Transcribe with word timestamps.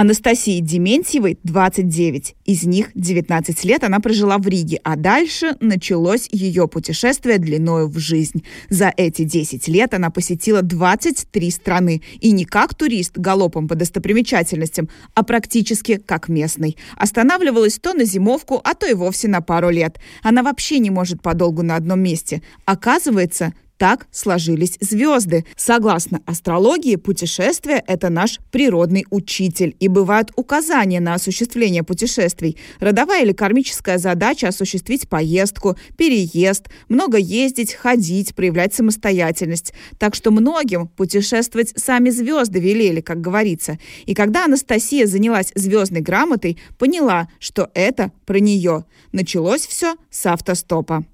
Анастасии 0.00 0.60
Дементьевой 0.60 1.40
29. 1.42 2.36
Из 2.44 2.62
них 2.62 2.92
19 2.94 3.64
лет 3.64 3.82
она 3.82 3.98
прожила 3.98 4.38
в 4.38 4.46
Риге, 4.46 4.78
а 4.84 4.94
дальше 4.94 5.56
началось 5.58 6.28
ее 6.30 6.68
путешествие 6.68 7.38
длиною 7.38 7.88
в 7.88 7.98
жизнь. 7.98 8.44
За 8.70 8.92
эти 8.96 9.24
10 9.24 9.66
лет 9.66 9.94
она 9.94 10.10
посетила 10.10 10.62
23 10.62 11.50
страны. 11.50 12.00
И 12.20 12.30
не 12.30 12.44
как 12.44 12.76
турист 12.76 13.18
галопом 13.18 13.66
по 13.66 13.74
достопримечательностям, 13.74 14.88
а 15.14 15.24
практически 15.24 15.96
как 15.96 16.28
местный. 16.28 16.76
Останавливалась 16.96 17.80
то 17.80 17.92
на 17.92 18.04
зимовку, 18.04 18.60
а 18.62 18.74
то 18.74 18.86
и 18.86 18.94
вовсе 18.94 19.26
на 19.26 19.40
пару 19.40 19.70
лет. 19.70 19.98
Она 20.22 20.44
вообще 20.44 20.78
не 20.78 20.90
может 20.90 21.22
подолгу 21.22 21.64
на 21.64 21.74
одном 21.74 21.98
месте. 21.98 22.40
Оказывается, 22.66 23.52
так 23.78 24.08
сложились 24.10 24.76
звезды. 24.80 25.46
Согласно 25.56 26.20
астрологии, 26.26 26.96
путешествие– 26.96 27.82
это 27.86 28.10
наш 28.10 28.40
природный 28.50 29.06
учитель. 29.10 29.76
И 29.80 29.88
бывают 29.88 30.30
указания 30.36 31.00
на 31.00 31.14
осуществление 31.14 31.84
путешествий. 31.84 32.58
Родовая 32.80 33.22
или 33.22 33.32
кармическая 33.32 33.98
задача– 33.98 34.48
осуществить 34.48 35.08
поездку, 35.08 35.76
переезд, 35.96 36.68
много 36.88 37.16
ездить, 37.18 37.72
ходить, 37.72 38.34
проявлять 38.34 38.74
самостоятельность. 38.74 39.72
Так 39.98 40.14
что 40.14 40.30
многим 40.30 40.88
путешествовать 40.88 41.72
сами 41.76 42.10
звезды 42.10 42.58
велели, 42.58 43.00
как 43.00 43.20
говорится. 43.20 43.78
И 44.06 44.14
когда 44.14 44.44
Анастасия 44.44 45.06
занялась 45.06 45.52
звездной 45.54 46.00
грамотой, 46.00 46.58
поняла, 46.78 47.28
что 47.38 47.70
это 47.74 48.12
про 48.26 48.40
нее. 48.40 48.84
Началось 49.12 49.66
все 49.66 49.94
с 50.10 50.26
автостопа. 50.26 51.04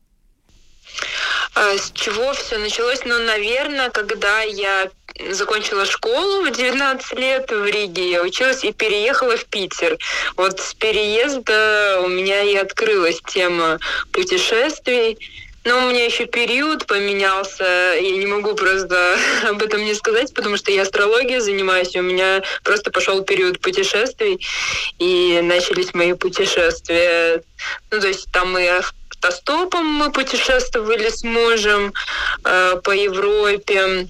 А, 1.55 1.77
с 1.77 1.93
чего 1.93 2.33
все 2.33 2.59
началось? 2.59 3.01
Ну, 3.05 3.19
наверное, 3.19 3.91
когда 3.91 4.41
я 4.41 4.91
закончила 5.31 5.87
школу 5.87 6.43
в 6.43 6.51
19 6.51 7.19
лет 7.19 7.51
в 7.51 7.65
Риге, 7.65 8.11
я 8.11 8.23
училась 8.23 8.65
и 8.65 8.73
переехала 8.73 9.37
в 9.37 9.45
Питер. 9.47 9.99
Вот 10.37 10.61
с 10.61 10.75
переезда 10.75 12.01
у 12.03 12.09
меня 12.09 12.43
и 12.43 12.57
открылась 12.57 13.21
тема 13.27 13.79
путешествий. 14.13 15.19
Но 15.65 15.79
у 15.79 15.91
меня 15.91 16.05
еще 16.05 16.27
период 16.27 16.87
поменялся, 16.87 17.65
я 17.65 18.17
не 18.19 18.27
могу 18.27 18.55
просто 18.55 19.17
об 19.49 19.63
этом 19.63 19.83
не 19.83 19.95
сказать, 19.95 20.35
потому 20.35 20.59
что 20.59 20.71
я 20.71 20.83
астрологией 20.83 21.41
занимаюсь, 21.41 21.95
и 21.95 22.01
у 22.01 22.03
меня 22.03 22.43
просто 22.63 22.91
пошел 22.91 23.23
период 23.23 23.61
путешествий, 23.61 24.45
и 24.99 25.41
начались 25.43 25.95
мои 25.95 26.13
путешествия. 26.13 27.43
Ну, 27.91 27.99
то 27.99 28.09
есть 28.09 28.31
там 28.31 28.59
и 28.59 28.67
автостопом 29.25 29.87
мы 29.87 30.13
путешествовали 30.13 31.09
с 31.09 31.23
мужем 31.25 31.95
э, 32.45 32.77
по 32.83 32.91
Европе, 32.91 34.09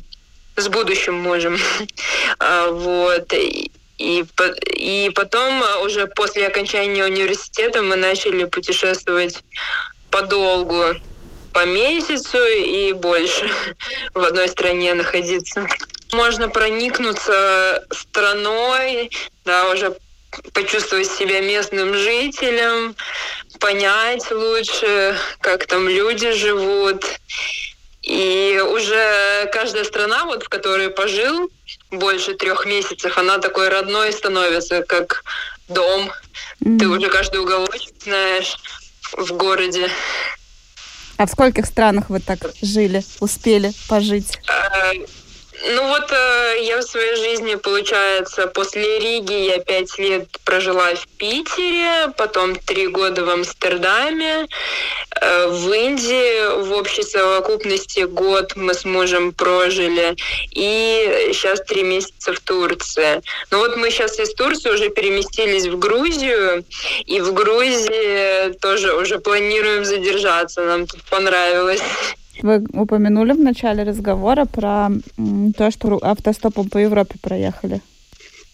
с 0.56 0.68
будущим 0.68 1.14
мужем. 1.14 1.58
А, 2.38 2.70
вот. 2.70 3.32
И, 3.32 3.70
и 3.98 5.10
потом, 5.14 5.62
уже 5.82 6.06
после 6.06 6.46
окончания 6.48 7.04
университета, 7.04 7.80
мы 7.82 7.96
начали 7.96 8.44
путешествовать 8.44 9.44
подолгу, 10.10 10.96
по 11.52 11.64
месяцу 11.64 12.38
и 12.44 12.92
больше 12.92 13.48
в 14.14 14.24
одной 14.24 14.48
стране 14.48 14.94
находиться. 14.94 15.66
Можно 16.12 16.48
проникнуться 16.48 17.84
страной, 17.90 19.10
да, 19.44 19.70
уже 19.70 19.96
почувствовать 20.52 21.10
себя 21.10 21.40
местным 21.40 21.94
жителем, 21.94 22.96
понять 23.64 24.30
лучше, 24.30 25.16
как 25.40 25.66
там 25.66 25.88
люди 25.88 26.32
живут. 26.32 27.02
И 28.02 28.62
уже 28.62 29.48
каждая 29.54 29.84
страна, 29.84 30.26
вот 30.26 30.42
в 30.42 30.50
которой 30.50 30.90
пожил 30.90 31.48
больше 31.90 32.34
трех 32.34 32.66
месяцев, 32.66 33.16
она 33.16 33.38
такой 33.38 33.70
родной 33.70 34.12
становится, 34.12 34.82
как 34.82 35.24
дом. 35.68 36.12
Mm-hmm. 36.60 36.78
Ты 36.78 36.88
уже 36.88 37.08
каждый 37.08 37.40
уголочек 37.40 37.94
знаешь 38.02 38.58
в 39.12 39.32
городе. 39.32 39.88
А 41.16 41.26
в 41.26 41.30
скольких 41.30 41.64
странах 41.64 42.10
вы 42.10 42.20
так 42.20 42.40
жили, 42.60 43.02
успели 43.20 43.72
пожить? 43.88 44.40
Ну 45.66 45.88
вот 45.88 46.12
э, 46.12 46.56
я 46.62 46.78
в 46.78 46.82
своей 46.82 47.16
жизни, 47.16 47.54
получается, 47.54 48.48
после 48.48 48.98
Риги 48.98 49.32
я 49.32 49.58
пять 49.60 49.98
лет 49.98 50.28
прожила 50.44 50.94
в 50.94 51.06
Питере, 51.16 52.12
потом 52.18 52.54
три 52.54 52.86
года 52.88 53.24
в 53.24 53.30
Амстердаме, 53.30 54.46
э, 55.20 55.46
в 55.48 55.72
Индии 55.72 56.60
в 56.62 56.72
общей 56.72 57.02
совокупности 57.02 58.00
год 58.00 58.56
мы 58.56 58.74
с 58.74 58.84
мужем 58.84 59.32
прожили, 59.32 60.16
и 60.50 61.30
сейчас 61.32 61.62
три 61.62 61.82
месяца 61.82 62.34
в 62.34 62.40
Турции. 62.40 63.22
Ну 63.50 63.58
вот 63.58 63.76
мы 63.76 63.90
сейчас 63.90 64.18
из 64.18 64.34
Турции 64.34 64.70
уже 64.70 64.90
переместились 64.90 65.66
в 65.66 65.78
Грузию, 65.78 66.64
и 67.06 67.22
в 67.22 67.32
Грузии 67.32 68.52
тоже 68.58 68.94
уже 68.94 69.18
планируем 69.18 69.86
задержаться, 69.86 70.62
нам 70.62 70.86
тут 70.86 71.02
понравилось. 71.04 71.80
Вы 72.42 72.64
упомянули 72.72 73.32
в 73.32 73.40
начале 73.40 73.82
разговора 73.82 74.44
про 74.44 74.90
то, 75.56 75.70
что 75.70 75.98
автостопом 76.02 76.68
по 76.68 76.78
Европе 76.78 77.16
проехали. 77.20 77.80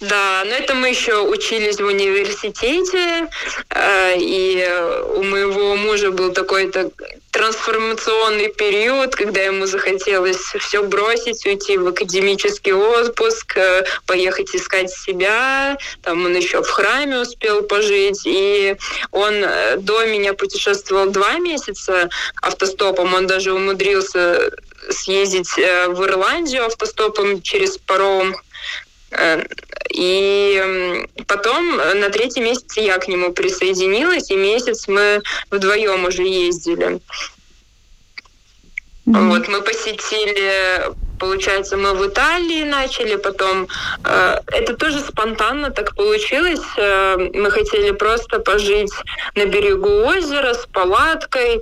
Да, 0.00 0.44
но 0.46 0.54
это 0.54 0.74
мы 0.74 0.88
еще 0.88 1.20
учились 1.20 1.78
в 1.78 1.84
университете, 1.84 3.28
э, 3.68 4.14
и 4.16 4.66
у 5.14 5.22
моего 5.22 5.76
мужа 5.76 6.10
был 6.10 6.32
такой-то 6.32 6.90
трансформационный 7.30 8.48
период, 8.48 9.14
когда 9.14 9.42
ему 9.42 9.66
захотелось 9.66 10.54
все 10.58 10.82
бросить, 10.82 11.44
уйти 11.44 11.76
в 11.76 11.86
академический 11.88 12.72
отпуск, 12.72 13.58
э, 13.58 13.84
поехать 14.06 14.56
искать 14.56 14.90
себя. 14.90 15.76
Там 16.02 16.24
он 16.24 16.34
еще 16.34 16.62
в 16.62 16.70
храме 16.70 17.18
успел 17.18 17.62
пожить, 17.62 18.22
и 18.24 18.76
он 19.10 19.34
э, 19.34 19.76
до 19.76 20.06
меня 20.06 20.32
путешествовал 20.32 21.10
два 21.10 21.34
месяца 21.34 22.08
автостопом, 22.40 23.12
он 23.12 23.26
даже 23.26 23.52
умудрился 23.52 24.50
съездить 24.88 25.50
в 25.56 26.04
Ирландию 26.04 26.64
автостопом 26.64 27.42
через 27.42 27.76
паром 27.76 28.34
и 29.92 31.06
потом 31.26 31.76
на 31.76 32.10
третий 32.10 32.40
месяц 32.40 32.76
я 32.76 32.98
к 32.98 33.08
нему 33.08 33.32
присоединилась, 33.32 34.30
и 34.30 34.36
месяц 34.36 34.88
мы 34.88 35.20
вдвоем 35.50 36.04
уже 36.04 36.22
ездили. 36.22 37.00
Mm-hmm. 39.06 39.28
Вот 39.28 39.48
мы 39.48 39.62
посетили, 39.62 40.92
получается, 41.18 41.76
мы 41.76 41.94
в 41.94 42.06
Италии 42.06 42.62
начали, 42.62 43.16
потом 43.16 43.66
э, 44.04 44.38
это 44.46 44.76
тоже 44.76 45.00
спонтанно 45.00 45.70
так 45.70 45.96
получилось. 45.96 46.60
Э, 46.76 47.16
мы 47.34 47.50
хотели 47.50 47.90
просто 47.90 48.38
пожить 48.38 48.92
на 49.34 49.46
берегу 49.46 50.06
озера 50.06 50.54
с 50.54 50.66
палаткой. 50.66 51.60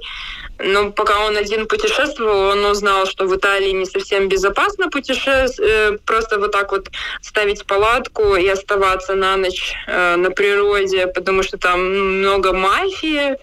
Но 0.58 0.90
пока 0.90 1.20
он 1.20 1.36
один 1.36 1.66
путешествовал, 1.66 2.50
он 2.50 2.64
узнал, 2.64 3.06
что 3.06 3.26
в 3.26 3.36
Италии 3.36 3.70
не 3.70 3.86
совсем 3.86 4.28
безопасно 4.28 4.90
путешествовать, 4.90 5.58
э, 5.60 5.98
просто 6.04 6.38
вот 6.38 6.50
так 6.50 6.72
вот 6.72 6.88
ставить 7.22 7.64
палатку 7.64 8.34
и 8.34 8.48
оставаться 8.48 9.14
на 9.14 9.36
ночь 9.36 9.74
э, 9.86 10.16
на 10.16 10.30
природе, 10.30 11.06
потому 11.06 11.42
что 11.42 11.58
там 11.58 11.94
ну, 11.94 12.04
много 12.04 12.52
мафии. 12.52 13.36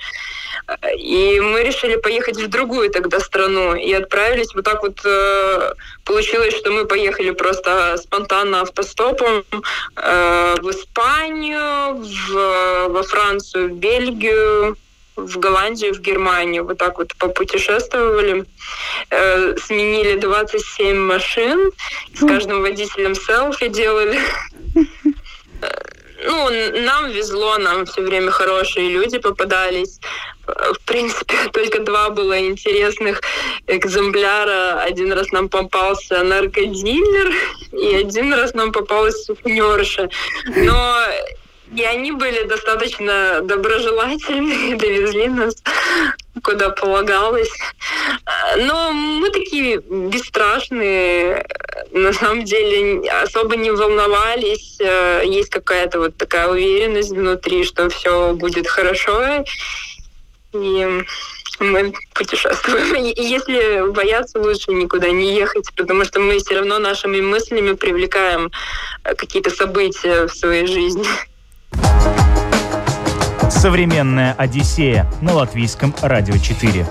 И 0.98 1.40
мы 1.42 1.64
решили 1.64 1.96
поехать 1.96 2.38
в 2.38 2.48
другую 2.48 2.90
тогда 2.90 3.20
страну 3.20 3.76
и 3.76 3.94
отправились 3.94 4.54
вот 4.54 4.66
так 4.66 4.82
вот. 4.82 5.00
Э, 5.06 5.74
получилось, 6.04 6.56
что 6.56 6.72
мы 6.72 6.86
поехали 6.86 7.32
просто 7.32 7.98
спонтанно 7.98 8.62
автостопом 8.62 9.44
в 9.96 10.70
Испанию, 10.70 11.96
в, 11.96 12.90
во 12.90 13.04
Францию, 13.04 13.70
в 13.70 13.74
Бельгию, 13.74 14.78
в 15.16 15.40
Голландию, 15.40 15.94
в 15.94 16.00
Германию. 16.00 16.66
Вот 16.66 16.78
так 16.78 16.98
вот 16.98 17.16
попутешествовали. 17.16 18.46
Э, 19.10 19.56
сменили 19.58 20.20
27 20.20 20.98
машин. 20.98 21.72
С 22.14 22.20
каждым 22.26 22.62
водителем 22.62 23.16
селфи 23.16 23.68
делали. 23.68 24.20
Э, 25.62 25.68
ну, 26.26 26.50
нам 26.82 27.12
везло, 27.12 27.58
нам 27.58 27.86
все 27.86 28.02
время 28.02 28.32
хорошие 28.32 28.90
люди 28.90 29.20
попадались. 29.20 30.00
В 30.48 30.80
принципе, 30.86 31.36
только 31.54 31.80
два 31.80 32.10
было 32.10 32.40
интересных 32.40 33.22
экземпляра. 33.68 34.82
Один 34.82 35.14
раз 35.14 35.32
нам 35.32 35.50
попался 35.50 36.24
наркодилер, 36.24 37.34
и 37.72 37.96
один 37.96 38.34
раз 38.34 38.54
нам 38.54 38.72
попалась 38.72 39.26
сутенерша. 39.26 40.10
Но 40.56 40.98
И 41.74 41.84
они 41.84 42.12
были 42.12 42.44
достаточно 42.44 43.42
доброжелательны, 43.42 44.76
довезли 44.78 45.28
нас 45.28 45.56
куда 46.44 46.70
полагалось. 46.70 47.50
Но 48.58 48.92
мы 48.92 49.30
такие 49.32 49.80
бесстрашные, 49.80 51.46
на 51.92 52.14
самом 52.14 52.44
деле 52.44 53.10
особо 53.10 53.56
не 53.56 53.72
волновались. 53.72 54.78
Есть 55.24 55.50
какая-то 55.50 56.00
вот 56.00 56.18
такая 56.18 56.48
уверенность 56.48 57.12
внутри, 57.12 57.64
что 57.64 57.90
все 57.90 58.34
будет 58.34 58.68
хорошо. 58.68 59.44
И 60.54 61.04
мы 61.60 61.94
путешествуем. 62.14 63.06
Если 63.16 63.90
бояться, 63.92 64.40
лучше 64.40 64.72
никуда 64.72 65.10
не 65.10 65.36
ехать, 65.36 65.70
потому 65.76 66.04
что 66.06 66.20
мы 66.20 66.38
все 66.40 66.56
равно 66.56 66.80
нашими 66.80 67.22
мыслями 67.22 67.74
привлекаем 67.74 68.52
какие-то 69.04 69.50
события 69.50 70.28
в 70.28 70.34
своей 70.34 70.68
жизни. 70.68 71.06
Современная 73.50 74.34
Одиссея 74.34 75.12
на 75.22 75.34
латвийском 75.34 75.94
радио 76.02 76.38
4. 76.38 76.86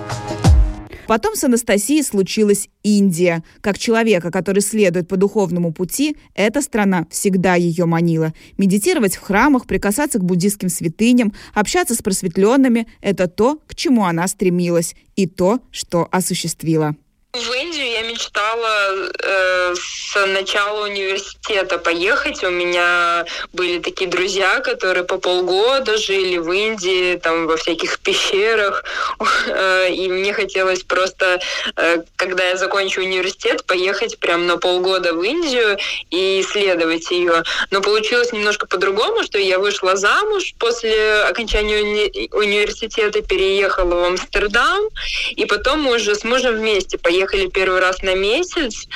Потом 1.06 1.36
с 1.36 1.44
Анастасией 1.44 2.02
случилась 2.02 2.68
Индия. 2.82 3.44
Как 3.60 3.78
человека, 3.78 4.30
который 4.30 4.60
следует 4.60 5.06
по 5.06 5.16
духовному 5.16 5.72
пути, 5.72 6.16
эта 6.34 6.62
страна 6.62 7.06
всегда 7.10 7.54
ее 7.54 7.84
манила. 7.84 8.32
Медитировать 8.56 9.16
в 9.16 9.20
храмах, 9.20 9.66
прикасаться 9.66 10.18
к 10.18 10.24
буддийским 10.24 10.68
святыням, 10.68 11.32
общаться 11.52 11.94
с 11.94 12.02
просветленными– 12.02 12.86
это 13.02 13.28
то, 13.28 13.60
к 13.66 13.74
чему 13.74 14.04
она 14.04 14.26
стремилась, 14.26 14.94
и 15.16 15.26
то, 15.26 15.60
что 15.70 16.08
осуществила. 16.10 16.96
В 17.34 17.36
Индию 17.36 17.86
я 17.86 18.08
мечтала 18.14 19.10
э, 19.22 19.74
с 19.74 20.26
начала 20.26 20.84
университета 20.84 21.78
поехать. 21.78 22.44
У 22.44 22.50
меня 22.50 23.24
были 23.52 23.80
такие 23.80 24.08
друзья, 24.08 24.60
которые 24.60 25.04
по 25.04 25.18
полгода 25.18 25.96
жили 25.96 26.38
в 26.38 26.52
Индии, 26.52 27.16
там 27.16 27.46
во 27.46 27.56
всяких 27.56 27.98
пещерах. 27.98 28.84
Э, 29.46 29.90
и 29.90 30.08
мне 30.08 30.32
хотелось 30.32 30.82
просто, 30.82 31.40
э, 31.76 32.02
когда 32.16 32.44
я 32.44 32.56
закончу 32.56 33.00
университет, 33.00 33.64
поехать 33.64 34.18
прям 34.18 34.46
на 34.46 34.56
полгода 34.56 35.12
в 35.12 35.22
Индию 35.22 35.78
и 36.10 36.40
исследовать 36.40 37.10
ее. 37.10 37.42
Но 37.70 37.80
получилось 37.80 38.32
немножко 38.32 38.66
по-другому, 38.66 39.22
что 39.22 39.38
я 39.38 39.58
вышла 39.58 39.96
замуж 39.96 40.54
после 40.58 41.24
окончания 41.24 41.80
уни- 41.80 42.28
университета, 42.32 43.22
переехала 43.22 43.94
в 43.94 44.04
Амстердам, 44.04 44.88
и 45.36 45.44
потом 45.44 45.82
мы 45.82 45.96
уже 45.96 46.14
с 46.14 46.24
мужем 46.24 46.56
вместе 46.56 46.96
поехали 46.98 47.48
первый 47.48 47.80
раз 47.80 48.02
на 48.04 48.14
месяц. 48.14 48.86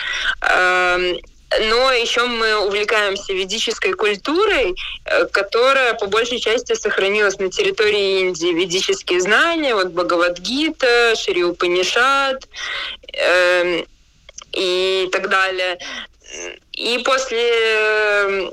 Эм, 0.43 1.19
но 1.51 1.93
еще 1.93 2.27
мы 2.27 2.67
увлекаемся 2.67 3.33
ведической 3.33 3.95
культурой, 3.95 4.77
э, 5.05 5.27
которая 5.27 5.95
по 5.95 6.07
большей 6.07 6.39
части 6.41 6.75
сохранилась 6.75 7.39
на 7.39 7.51
территории 7.51 8.21
Индии. 8.21 8.53
Ведические 8.53 9.21
знания, 9.21 9.75
вот 9.75 9.89
Бхагавадгита, 9.89 11.15
Шри 11.17 11.45
Упанишат 11.45 12.47
э, 13.15 13.83
и 14.53 15.09
так 15.11 15.29
далее. 15.29 15.79
И 16.73 16.99
после 17.05 17.51
Э, 18.29 18.51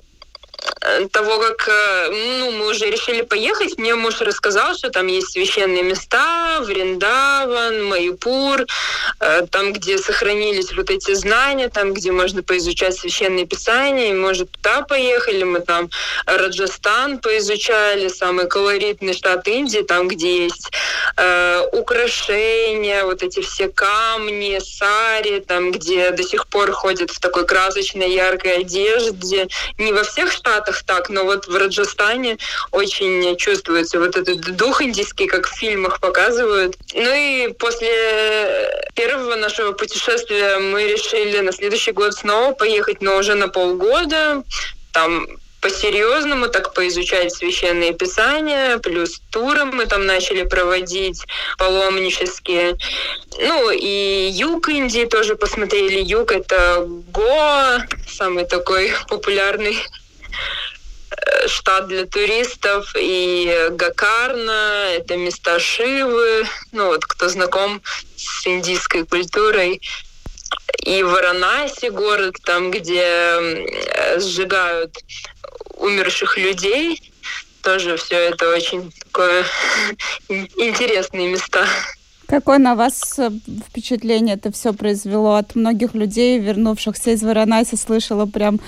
того, 1.12 1.40
как 1.40 1.68
э, 1.68 2.10
ну, 2.40 2.52
мы 2.52 2.68
уже 2.68 2.90
решили 2.90 3.22
поехать, 3.22 3.78
мне 3.78 3.96
муж 3.96 4.22
рассказал, 4.22 4.76
что 4.76 4.90
там 4.90 5.08
есть 5.08 5.32
священные 5.32 5.84
места, 5.84 6.60
Вриндаван, 6.62 7.84
Майпур, 7.86 8.66
э, 9.20 9.48
там, 9.52 9.74
где 9.74 9.98
сохранились 9.98 10.74
вот 10.74 10.90
эти 10.90 11.14
знания, 11.14 11.70
там, 11.70 11.94
где 11.94 12.12
можно 12.12 12.44
поизучать 12.44 12.98
священные 12.98 13.46
писания, 13.46 14.10
и, 14.10 14.14
может, 14.14 14.52
туда 14.52 14.82
поехали, 14.82 15.44
мы 15.44 15.60
там 15.60 15.90
Раджастан 16.26 17.20
поизучали, 17.20 18.08
самый 18.08 18.48
колоритный 18.48 19.14
штат 19.14 19.48
Индии, 19.48 19.82
там, 19.82 20.08
где 20.08 20.46
есть 20.46 20.72
э, 21.18 21.68
украшения, 21.72 23.04
вот 23.06 23.24
эти 23.24 23.42
все 23.42 23.70
камни, 23.70 24.60
сари, 24.60 25.40
там, 25.40 25.72
где 25.72 26.12
до 26.12 26.24
сих 26.24 26.48
пор 26.48 26.72
ходят 26.72 27.12
в 27.12 27.20
такой 27.20 27.46
красочной, 27.46 28.14
яркой 28.14 28.58
одежде. 28.60 29.48
Не 29.78 29.92
во 29.92 30.04
всех 30.04 30.32
штатах 30.32 30.55
так, 30.62 31.10
но 31.10 31.24
вот 31.24 31.48
в 31.48 31.56
Раджастане 31.56 32.38
очень 32.72 33.36
чувствуется 33.38 34.00
вот 34.00 34.16
этот 34.16 34.56
дух 34.56 34.82
индийский, 34.82 35.28
как 35.28 35.48
в 35.48 35.56
фильмах 35.56 36.00
показывают. 36.00 36.76
Ну 36.94 37.14
и 37.14 37.54
после 37.54 38.86
первого 38.94 39.36
нашего 39.36 39.72
путешествия 39.72 40.58
мы 40.60 40.84
решили 40.84 41.40
на 41.40 41.52
следующий 41.52 41.92
год 41.92 42.14
снова 42.14 42.54
поехать, 42.54 43.02
но 43.02 43.18
уже 43.18 43.36
на 43.36 43.48
полгода. 43.48 44.44
Там 44.94 45.28
по-серьезному, 45.66 46.48
так 46.48 46.76
поизучать 46.76 47.34
священные 47.34 47.92
писания, 47.92 48.78
плюс 48.78 49.20
туры 49.32 49.66
мы 49.66 49.88
там 49.88 50.06
начали 50.06 50.44
проводить 50.44 51.24
паломнические. 51.58 52.78
Ну 53.40 53.72
и 53.72 54.30
юг 54.32 54.70
Индии 54.70 55.06
тоже 55.06 55.36
посмотрели. 55.36 56.00
Юг— 56.02 56.32
это 56.34 56.86
Гоа, 57.12 57.84
самый 58.08 58.46
такой 58.46 58.94
популярный 59.10 59.80
штат 61.48 61.88
для 61.88 62.06
туристов, 62.06 62.94
и 62.98 63.70
Гакарна, 63.72 64.88
это 64.92 65.18
места 65.18 65.60
Шивы, 65.60 66.46
ну 66.72 66.88
вот 66.88 67.06
кто 67.06 67.30
знаком 67.30 67.82
с 68.16 68.46
индийской 68.48 69.06
культурой, 69.06 69.82
и 70.84 71.04
Варанаси 71.04 71.90
город, 71.90 72.36
там, 72.44 72.72
где 72.72 73.40
сжигают 74.18 74.98
умерших 75.78 76.38
людей. 76.38 77.12
Тоже 77.62 77.98
все 77.98 78.16
это 78.16 78.50
очень 78.50 78.92
такое 78.92 79.44
интересные 80.30 81.30
места. 81.30 81.66
Какое 82.28 82.58
на 82.58 82.76
вас 82.76 83.20
э, 83.20 83.30
впечатление 83.68 84.36
это 84.36 84.52
все 84.52 84.74
произвело? 84.74 85.36
От 85.36 85.56
многих 85.56 85.94
людей, 85.94 86.40
вернувшихся 86.40 87.12
из 87.12 87.22
Варанаси, 87.22 87.76
слышала 87.76 88.26
прям 88.26 88.60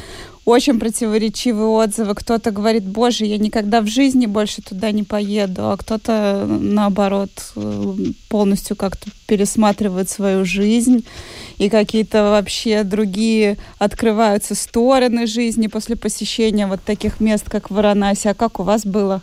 очень 0.47 0.79
противоречивые 0.79 1.67
отзывы. 1.67 2.15
Кто-то 2.15 2.51
говорит, 2.51 2.85
боже, 2.85 3.25
я 3.25 3.37
никогда 3.37 3.81
в 3.81 3.87
жизни 3.87 4.27
больше 4.27 4.61
туда 4.61 4.91
не 4.91 5.03
поеду, 5.03 5.69
а 5.71 5.75
кто-то, 5.75 6.45
наоборот, 6.47 7.31
полностью 8.29 8.77
как-то 8.77 9.09
пересматривает 9.27 10.09
свою 10.09 10.45
жизнь 10.45 11.05
и 11.57 11.67
какие-то 11.67 12.23
вообще 12.23 12.83
другие 12.83 13.57
открываются 13.77 14.55
стороны 14.55 15.27
жизни 15.27 15.67
после 15.67 15.97
посещения 15.97 16.65
вот 16.65 16.81
таких 16.81 17.19
мест, 17.19 17.49
как 17.49 17.69
Варанаси. 17.69 18.29
А 18.29 18.33
как 18.33 18.61
у 18.61 18.63
вас 18.63 18.85
было? 18.85 19.21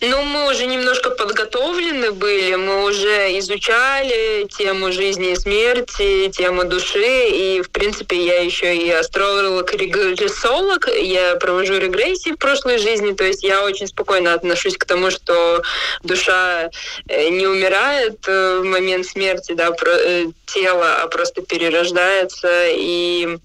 Ну, 0.00 0.22
мы 0.24 0.50
уже 0.50 0.66
немножко 0.66 1.10
подготовлены 1.10 2.12
были, 2.12 2.54
мы 2.54 2.84
уже 2.84 3.38
изучали 3.38 4.46
тему 4.46 4.92
жизни 4.92 5.32
и 5.32 5.36
смерти, 5.36 6.28
тему 6.30 6.64
души, 6.64 7.28
и, 7.28 7.62
в 7.62 7.70
принципе, 7.70 8.16
я 8.24 8.42
еще 8.42 8.76
и 8.76 8.90
астролог, 8.90 9.72
регрессолог, 9.72 10.88
я 10.88 11.36
провожу 11.36 11.78
регрессии 11.78 12.30
в 12.32 12.36
прошлой 12.36 12.78
жизни, 12.78 13.12
то 13.12 13.24
есть 13.24 13.42
я 13.42 13.64
очень 13.64 13.86
спокойно 13.86 14.34
отношусь 14.34 14.76
к 14.76 14.84
тому, 14.84 15.10
что 15.10 15.62
душа 16.02 16.70
э, 17.08 17.28
не 17.30 17.46
умирает 17.46 18.18
э, 18.26 18.58
в 18.58 18.64
момент 18.64 19.06
смерти, 19.06 19.52
да, 19.52 19.70
э, 19.86 20.26
тело, 20.46 21.02
а 21.02 21.06
просто 21.08 21.40
перерождается, 21.42 22.66
и 22.68 23.38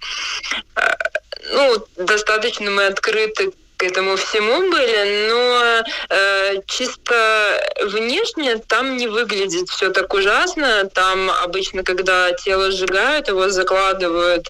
ну, 1.52 1.78
достаточно 1.96 2.70
мы 2.72 2.88
открыты 2.88 3.54
к 3.78 3.84
этому 3.84 4.16
всему 4.16 4.70
были, 4.72 5.30
но 5.30 5.84
э, 6.10 6.56
чисто 6.66 7.62
внешне 7.86 8.58
там 8.58 8.98
не 8.98 9.08
выглядит 9.08 9.70
все 9.70 9.92
так 9.92 10.14
ужасно. 10.14 10.90
Там 10.94 11.30
обычно, 11.30 11.84
когда 11.84 12.32
тело 12.32 12.72
сжигают, 12.72 13.28
его 13.28 13.50
закладывают 13.50 14.50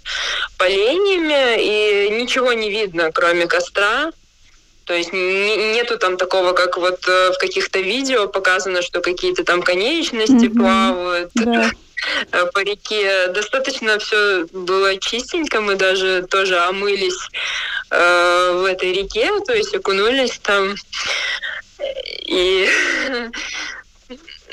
поленьями, 0.57 1.61
и 1.61 2.09
ничего 2.09 2.53
не 2.53 2.69
видно, 2.69 3.11
кроме 3.11 3.47
костра. 3.47 4.11
То 4.85 4.93
есть 4.93 5.11
нету 5.11 5.97
там 5.97 6.15
такого, 6.15 6.53
как 6.53 6.77
вот 6.77 7.05
э, 7.07 7.31
в 7.33 7.37
каких-то 7.37 7.79
видео 7.79 8.29
показано, 8.29 8.81
что 8.81 9.01
какие-то 9.01 9.43
там 9.43 9.61
конечности 9.61 10.45
mm-hmm. 10.45 10.57
плавают. 10.57 11.31
Да 11.33 11.69
э, 12.31 12.45
по 12.53 12.59
реке. 12.59 13.27
Достаточно 13.27 13.99
все 13.99 14.45
было 14.53 14.95
чистенько, 14.97 15.59
мы 15.59 15.75
даже 15.75 16.25
тоже 16.29 16.57
омылись 16.59 17.29
э, 17.89 18.51
в 18.53 18.65
этой 18.65 18.93
реке, 18.93 19.31
то 19.45 19.53
есть 19.53 19.73
окунулись 19.75 20.39
там. 20.39 20.75
И 22.25 22.67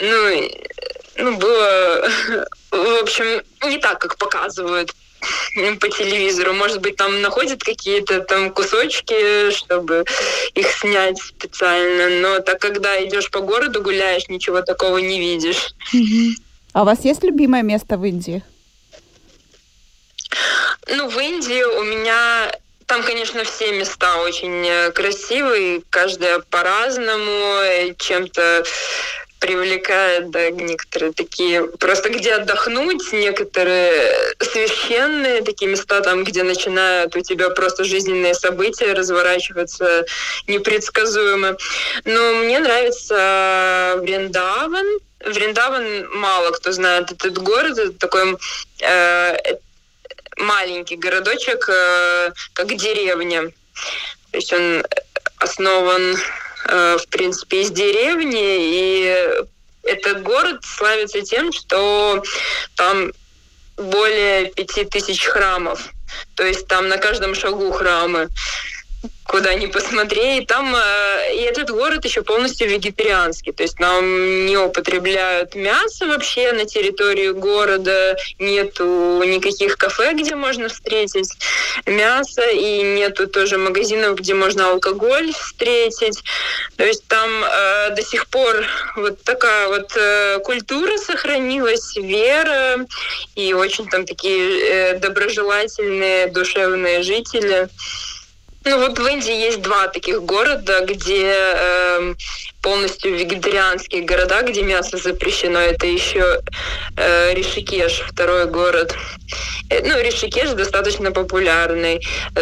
ну, 0.00 0.50
ну, 1.16 1.36
было, 1.36 2.08
в 2.70 3.02
общем, 3.02 3.42
не 3.64 3.78
так, 3.78 4.00
как 4.00 4.16
показывают 4.18 4.92
по 5.80 5.88
телевизору. 5.88 6.54
Может 6.54 6.80
быть, 6.80 6.96
там 6.96 7.20
находят 7.22 7.62
какие-то 7.62 8.20
там 8.20 8.50
кусочки, 8.52 9.50
чтобы 9.52 10.04
их 10.54 10.70
снять 10.70 11.18
специально. 11.18 12.20
Но 12.20 12.40
так, 12.40 12.60
когда 12.60 13.02
идешь 13.04 13.30
по 13.30 13.40
городу, 13.40 13.82
гуляешь, 13.82 14.28
ничего 14.28 14.62
такого 14.62 14.98
не 14.98 15.18
видишь. 15.18 15.74
А 16.72 16.82
у 16.82 16.84
вас 16.84 17.04
есть 17.04 17.22
любимое 17.22 17.62
место 17.62 17.96
в 17.96 18.04
Индии? 18.04 18.42
Ну, 20.88 21.08
в 21.08 21.18
Индии 21.18 21.62
у 21.62 21.84
меня 21.84 22.52
там, 22.86 23.02
конечно, 23.02 23.44
все 23.44 23.72
места 23.72 24.16
очень 24.18 24.66
э, 24.66 24.90
красивые, 24.92 25.82
каждая 25.90 26.40
по-разному, 26.40 27.60
э, 27.62 27.94
чем-то 27.98 28.64
привлекает, 29.44 30.30
да, 30.30 30.50
некоторые 30.50 31.12
такие, 31.12 31.66
просто 31.66 32.08
где 32.08 32.34
отдохнуть, 32.34 33.12
некоторые 33.12 34.16
священные 34.40 35.42
такие 35.42 35.70
места, 35.70 36.00
там, 36.00 36.24
где 36.24 36.42
начинают 36.44 37.14
у 37.14 37.20
тебя 37.20 37.50
просто 37.50 37.84
жизненные 37.84 38.34
события 38.34 38.94
разворачиваться 38.94 40.06
непредсказуемо. 40.46 41.58
Но 42.06 42.32
мне 42.36 42.58
нравится 42.58 43.96
Вриндаван. 44.00 44.86
Вриндаван 45.20 46.08
мало 46.14 46.50
кто 46.52 46.72
знает 46.72 47.12
этот 47.12 47.36
город, 47.38 47.78
это 47.78 47.92
такой 47.92 48.38
э, 48.80 49.36
маленький 50.36 50.96
городочек, 50.96 51.68
э, 51.68 52.32
как 52.52 52.76
деревня. 52.76 53.50
То 54.30 54.38
есть 54.38 54.52
он 54.52 54.84
основан 55.38 56.16
Э, 56.66 56.96
в 56.98 57.08
принципе, 57.08 57.62
из 57.62 57.70
деревни, 57.70 58.40
и 58.40 59.28
этот 59.82 60.22
город 60.22 60.64
славится 60.64 61.20
тем, 61.20 61.52
что 61.52 62.22
там 62.74 63.12
более 63.76 64.46
пяти 64.46 64.84
тысяч 64.84 65.24
храмов. 65.26 65.90
То 66.36 66.44
есть 66.44 66.66
там 66.66 66.88
на 66.88 66.96
каждом 66.96 67.34
шагу 67.34 67.70
храмы 67.72 68.28
куда 69.26 69.54
ни 69.54 69.66
посмотри. 69.66 70.44
там 70.44 70.74
э, 70.74 71.34
и 71.34 71.40
этот 71.40 71.70
город 71.70 72.04
еще 72.04 72.22
полностью 72.22 72.68
вегетарианский. 72.68 73.52
То 73.52 73.62
есть 73.62 73.80
нам 73.80 74.46
не 74.46 74.56
употребляют 74.56 75.54
мясо 75.54 76.06
вообще 76.06 76.52
на 76.52 76.66
территории 76.66 77.30
города. 77.30 78.16
Нету 78.38 79.22
никаких 79.24 79.76
кафе, 79.76 80.12
где 80.12 80.34
можно 80.34 80.68
встретить 80.68 81.32
мясо. 81.86 82.42
И 82.50 82.82
нету 82.82 83.26
тоже 83.26 83.58
магазинов, 83.58 84.16
где 84.18 84.34
можно 84.34 84.70
алкоголь 84.70 85.32
встретить. 85.32 86.22
То 86.76 86.84
есть 86.84 87.06
там 87.08 87.30
э, 87.44 87.90
до 87.94 88.02
сих 88.02 88.26
пор 88.28 88.64
вот 88.96 89.22
такая 89.22 89.68
вот 89.68 89.92
э, 89.96 90.38
культура 90.40 90.96
сохранилась, 90.98 91.96
вера. 91.96 92.86
И 93.36 93.54
очень 93.54 93.88
там 93.88 94.04
такие 94.04 94.60
э, 94.60 94.98
доброжелательные, 94.98 96.26
душевные 96.28 97.02
жители. 97.02 97.68
Ну 98.66 98.78
вот 98.78 98.98
в 98.98 99.06
Индии 99.06 99.34
есть 99.34 99.60
два 99.60 99.88
таких 99.88 100.22
города, 100.22 100.86
где 100.86 101.34
э, 101.36 102.14
полностью 102.62 103.14
вегетарианские 103.14 104.02
города, 104.02 104.40
где 104.40 104.62
мясо 104.62 104.96
запрещено. 104.96 105.58
Это 105.58 105.86
еще 105.86 106.40
э, 106.96 107.34
Ришикеш, 107.34 108.02
второй 108.08 108.46
город. 108.46 108.94
Э, 109.68 109.86
ну, 109.86 110.00
Ришикеш 110.00 110.52
достаточно 110.52 111.12
популярный. 111.12 112.00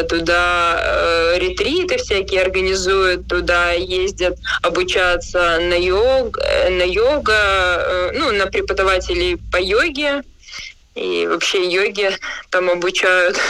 Туда 0.09 0.81
э, 0.81 1.39
ретриты 1.41 1.99
всякие 1.99 2.43
организуют, 2.43 3.27
туда 3.27 3.73
ездят 3.73 4.39
обучаться 4.63 5.59
на, 5.61 5.75
йог, 5.75 6.39
э, 6.39 6.71
на 6.71 6.85
йога, 6.85 7.33
э, 7.35 8.11
ну, 8.15 8.31
на 8.31 8.47
преподавателей 8.47 9.39
по 9.51 9.61
йоге. 9.61 10.23
И 10.95 11.27
вообще 11.27 11.69
йоги 11.69 12.11
там 12.51 12.71
обучают 12.71 13.41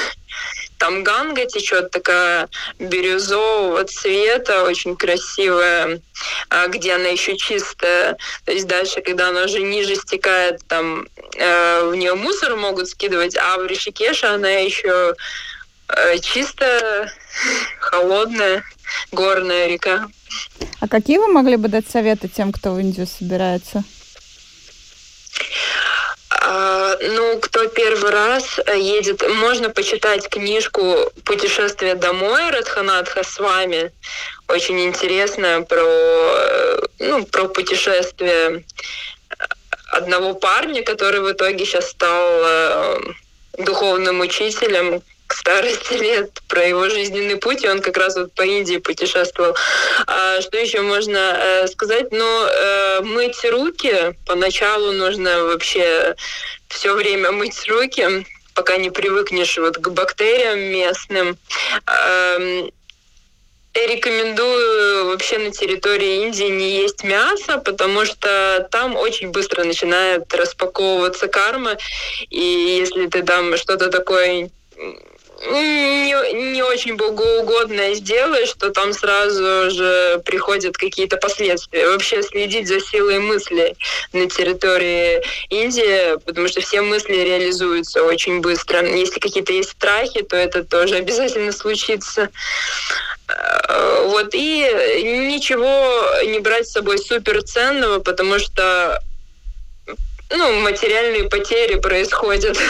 там 0.83 1.05
ганга 1.05 1.47
течет 1.47 1.93
такая 1.93 2.49
бирюзового 2.81 3.85
цвета, 3.85 4.65
очень 4.65 4.97
красивая, 4.97 6.01
а, 6.49 6.67
где 6.67 6.95
она 6.95 7.07
еще 7.07 7.37
чистая. 7.37 8.17
То 8.45 8.51
есть 8.51 8.67
дальше, 8.67 9.01
когда 9.01 9.29
она 9.29 9.45
уже 9.45 9.63
ниже 9.63 9.95
стекает, 9.95 10.61
там 10.67 11.07
э, 11.37 11.85
в 11.85 11.95
нее 11.95 12.17
мусор 12.17 12.57
могут 12.57 12.89
скидывать, 12.89 13.37
а 13.37 13.59
в 13.59 13.67
Ришикеше 13.67 14.27
она 14.27 14.51
еще 14.51 15.15
э, 15.87 16.19
чистая, 16.19 17.13
холодная, 17.79 18.65
горная 19.13 19.69
река. 19.69 20.09
А 20.81 20.89
какие 20.89 21.19
вы 21.19 21.29
могли 21.29 21.55
бы 21.55 21.69
дать 21.69 21.89
советы 21.89 22.27
тем, 22.27 22.51
кто 22.51 22.73
в 22.73 22.81
Индию 22.81 23.07
собирается? 23.07 23.85
А, 26.45 26.97
ну, 27.01 27.39
кто 27.39 27.69
первый 27.69 28.11
раз 28.11 28.59
э, 28.67 28.77
едет, 28.77 29.23
можно 29.29 29.71
почитать 29.71 30.29
книжку 30.29 30.97
«Путешествие 31.25 31.95
домой» 31.95 32.51
Радханатха 32.51 33.23
с 33.23 33.39
вами. 33.39 33.93
Очень 34.49 34.81
интересная 34.81 35.61
про, 35.61 35.85
э, 35.85 36.81
ну, 36.99 37.25
про 37.27 37.47
путешествие 37.47 38.65
одного 39.93 40.35
парня, 40.35 40.83
который 40.83 41.21
в 41.21 41.31
итоге 41.31 41.65
сейчас 41.65 41.91
стал 41.91 42.29
э, 42.29 43.01
духовным 43.59 44.19
учителем, 44.21 45.01
к 45.33 45.35
старости 45.35 45.95
лет, 45.95 46.43
про 46.47 46.63
его 46.63 46.91
жизненный 46.91 47.37
путь, 47.37 47.65
и 47.65 47.69
он 47.69 47.81
как 47.81 47.97
раз 47.97 48.17
вот 48.17 48.35
по 48.35 48.43
Индии 48.43 48.77
путешествовал. 48.77 49.57
А 50.07 50.43
что 50.43 50.59
еще 50.59 50.83
можно 50.83 51.17
э, 51.19 51.67
сказать? 51.69 52.13
Ну, 52.13 52.47
э, 52.47 53.01
мыть 53.01 53.43
руки 53.47 54.15
поначалу 54.27 54.93
нужно 54.93 55.45
вообще 55.45 56.15
все 56.69 56.93
время 56.93 57.33
мыть 57.33 57.67
руки, 57.67 58.27
пока 58.55 58.77
не 58.77 58.91
привыкнешь 58.91 59.57
вот 59.57 59.79
к 59.79 59.89
бактериям 59.89 60.59
местным. 60.59 61.39
Э, 61.87 62.69
рекомендую 63.73 65.07
вообще 65.07 65.39
на 65.39 65.51
территории 65.51 66.27
Индии 66.27 66.51
не 66.51 66.83
есть 66.83 67.05
мясо, 67.05 67.57
потому 67.57 68.05
что 68.05 68.69
там 68.71 68.97
очень 68.97 69.31
быстро 69.31 69.65
начинает 69.65 70.31
распаковываться 70.35 71.27
карма, 71.29 71.79
и 72.29 72.43
если 72.81 73.07
ты 73.07 73.23
там 73.23 73.57
что-то 73.57 73.89
такое 73.89 74.51
не, 75.51 76.53
не 76.53 76.63
очень 76.63 76.97
богоугодное 76.97 77.95
сделаешь, 77.95 78.49
что 78.49 78.71
там 78.71 78.93
сразу 78.93 79.71
же 79.71 80.23
приходят 80.25 80.77
какие-то 80.77 81.17
последствия. 81.17 81.89
Вообще 81.89 82.23
следить 82.23 82.69
за 82.69 82.81
силой 82.81 83.19
мысли 83.19 83.75
на 84.13 84.29
территории 84.29 85.23
Индии, 85.51 86.19
потому 86.25 86.49
что 86.49 86.61
все 86.61 86.83
мысли 86.83 87.15
реализуются 87.15 88.03
очень 88.05 88.41
быстро. 88.41 88.87
Если 88.87 89.19
какие-то 89.19 89.53
есть 89.53 89.71
страхи, 89.71 90.23
то 90.23 90.37
это 90.37 90.63
тоже 90.65 90.97
обязательно 90.97 91.53
случится. 91.53 92.29
Э, 93.29 94.07
вот, 94.07 94.35
и 94.35 94.63
ничего 95.03 96.05
не 96.27 96.39
брать 96.41 96.69
с 96.69 96.73
собой 96.73 96.99
суперценного, 96.99 97.99
потому 97.99 98.39
что 98.39 99.01
ну, 100.37 100.61
материальные 100.61 101.29
потери 101.29 101.77
происходят. 101.77 102.59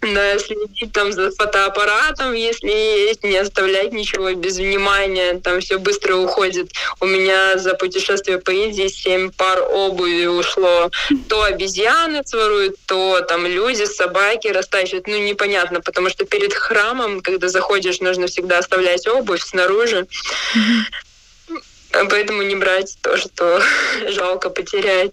Да, 0.00 0.38
следить 0.38 0.92
там 0.92 1.12
за 1.12 1.32
фотоаппаратом, 1.32 2.34
если 2.34 2.68
есть, 2.68 3.24
не 3.24 3.36
оставлять 3.36 3.92
ничего 3.92 4.32
без 4.32 4.58
внимания, 4.58 5.40
там 5.42 5.60
все 5.60 5.78
быстро 5.78 6.14
уходит. 6.16 6.70
У 7.00 7.06
меня 7.06 7.58
за 7.58 7.74
путешествие 7.74 8.38
по 8.38 8.52
Индии 8.52 8.86
семь 8.86 9.30
пар 9.30 9.60
обуви 9.72 10.26
ушло. 10.26 10.90
То 11.28 11.42
обезьяны 11.42 12.22
своруют, 12.24 12.76
то 12.86 13.20
там 13.22 13.44
люди, 13.44 13.84
собаки 13.86 14.48
растащат. 14.48 15.08
Ну, 15.08 15.18
непонятно, 15.18 15.80
потому 15.80 16.10
что 16.10 16.24
перед 16.24 16.54
храмом, 16.54 17.20
когда 17.20 17.48
заходишь, 17.48 18.00
нужно 18.00 18.28
всегда 18.28 18.58
оставлять 18.58 19.06
обувь 19.08 19.42
снаружи. 19.42 20.06
Поэтому 21.90 22.42
не 22.42 22.54
брать 22.54 22.96
то, 23.02 23.16
что 23.16 23.60
жалко 24.08 24.50
потерять. 24.50 25.12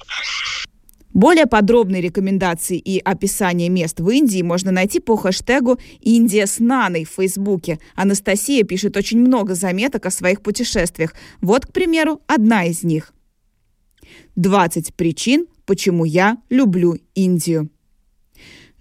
Более 1.16 1.46
подробные 1.46 2.02
рекомендации 2.02 2.78
и 2.78 3.00
описание 3.00 3.70
мест 3.70 4.02
в 4.02 4.10
Индии 4.10 4.42
можно 4.42 4.72
найти 4.72 5.00
по 5.00 5.16
хэштегу 5.16 5.80
«Индия 6.02 6.46
с 6.46 6.60
Наной» 6.60 7.06
в 7.06 7.12
Фейсбуке. 7.16 7.80
Анастасия 7.96 8.66
пишет 8.66 8.98
очень 8.98 9.20
много 9.20 9.56
заметок 9.56 10.06
о 10.06 10.12
своих 10.12 10.42
путешествиях. 10.42 11.14
Вот, 11.40 11.68
к 11.68 11.72
примеру, 11.72 12.20
одна 12.28 12.66
из 12.66 12.84
них. 12.84 13.14
20 14.36 14.94
причин, 14.94 15.48
почему 15.66 16.04
я 16.04 16.38
люблю 16.50 16.98
Индию. 17.14 17.70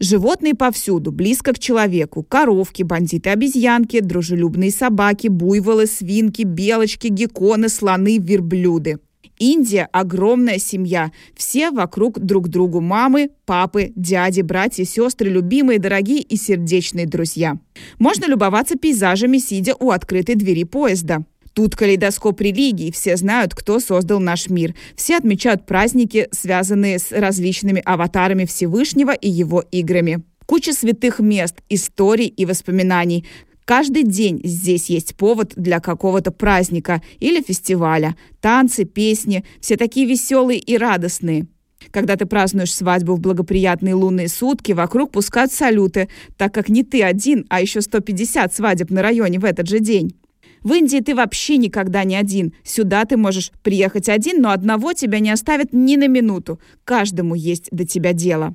Животные 0.00 0.56
повсюду, 0.56 1.12
близко 1.12 1.52
к 1.52 1.60
человеку. 1.60 2.24
Коровки, 2.24 2.82
бандиты, 2.82 3.30
обезьянки, 3.30 4.00
дружелюбные 4.00 4.72
собаки, 4.72 5.28
буйволы, 5.28 5.86
свинки, 5.86 6.42
белочки, 6.42 7.06
гекконы, 7.06 7.68
слоны, 7.68 8.18
верблюды. 8.18 8.98
Индия– 9.38 9.88
огромная 9.92 10.58
семья. 10.58 11.12
Все 11.36 11.70
вокруг 11.70 12.18
друг 12.18 12.48
другу 12.48 12.80
мамы, 12.80 13.30
папы, 13.46 13.92
дяди, 13.96 14.40
братья, 14.42 14.84
сестры, 14.84 15.30
любимые, 15.30 15.78
дорогие 15.78 16.20
и 16.20 16.36
сердечные 16.36 17.06
друзья. 17.06 17.58
Можно 17.98 18.26
любоваться 18.26 18.76
пейзажами, 18.76 19.38
сидя 19.38 19.74
у 19.78 19.90
открытой 19.90 20.34
двери 20.34 20.64
поезда. 20.64 21.24
Тут 21.54 21.76
калейдоскоп 21.76 22.40
религий, 22.40 22.90
все 22.90 23.16
знают, 23.16 23.54
кто 23.54 23.78
создал 23.78 24.18
наш 24.18 24.48
мир. 24.48 24.74
Все 24.96 25.16
отмечают 25.16 25.66
праздники, 25.66 26.28
связанные 26.32 26.98
с 26.98 27.12
различными 27.12 27.80
аватарами 27.84 28.44
Всевышнего 28.44 29.12
и 29.12 29.30
его 29.30 29.62
играми. 29.70 30.24
Куча 30.46 30.72
святых 30.72 31.20
мест, 31.20 31.62
историй 31.68 32.26
и 32.26 32.44
воспоминаний. 32.44 33.24
Каждый 33.64 34.02
день 34.02 34.40
здесь 34.44 34.90
есть 34.90 35.16
повод 35.16 35.54
для 35.56 35.80
какого-то 35.80 36.30
праздника 36.30 37.02
или 37.18 37.40
фестиваля. 37.40 38.14
Танцы, 38.40 38.84
песни, 38.84 39.44
все 39.60 39.76
такие 39.76 40.06
веселые 40.06 40.58
и 40.58 40.76
радостные. 40.76 41.46
Когда 41.90 42.16
ты 42.16 42.26
празднуешь 42.26 42.74
свадьбу 42.74 43.14
в 43.14 43.20
благоприятные 43.20 43.94
лунные 43.94 44.28
сутки, 44.28 44.72
вокруг 44.72 45.12
пускают 45.12 45.52
салюты, 45.52 46.08
так 46.36 46.52
как 46.52 46.68
не 46.68 46.82
ты 46.82 47.02
один, 47.02 47.46
а 47.48 47.60
еще 47.60 47.80
150 47.80 48.54
свадеб 48.54 48.90
на 48.90 49.02
районе 49.02 49.38
в 49.38 49.44
этот 49.44 49.68
же 49.68 49.80
день. 49.80 50.14
В 50.62 50.72
Индии 50.72 51.00
ты 51.00 51.14
вообще 51.14 51.58
никогда 51.58 52.04
не 52.04 52.16
один. 52.16 52.54
Сюда 52.64 53.04
ты 53.04 53.18
можешь 53.18 53.52
приехать 53.62 54.08
один, 54.08 54.40
но 54.40 54.50
одного 54.50 54.94
тебя 54.94 55.20
не 55.20 55.30
оставят 55.30 55.72
ни 55.72 55.96
на 55.96 56.08
минуту. 56.08 56.58
Каждому 56.84 57.34
есть 57.34 57.68
до 57.70 57.86
тебя 57.86 58.14
дело. 58.14 58.54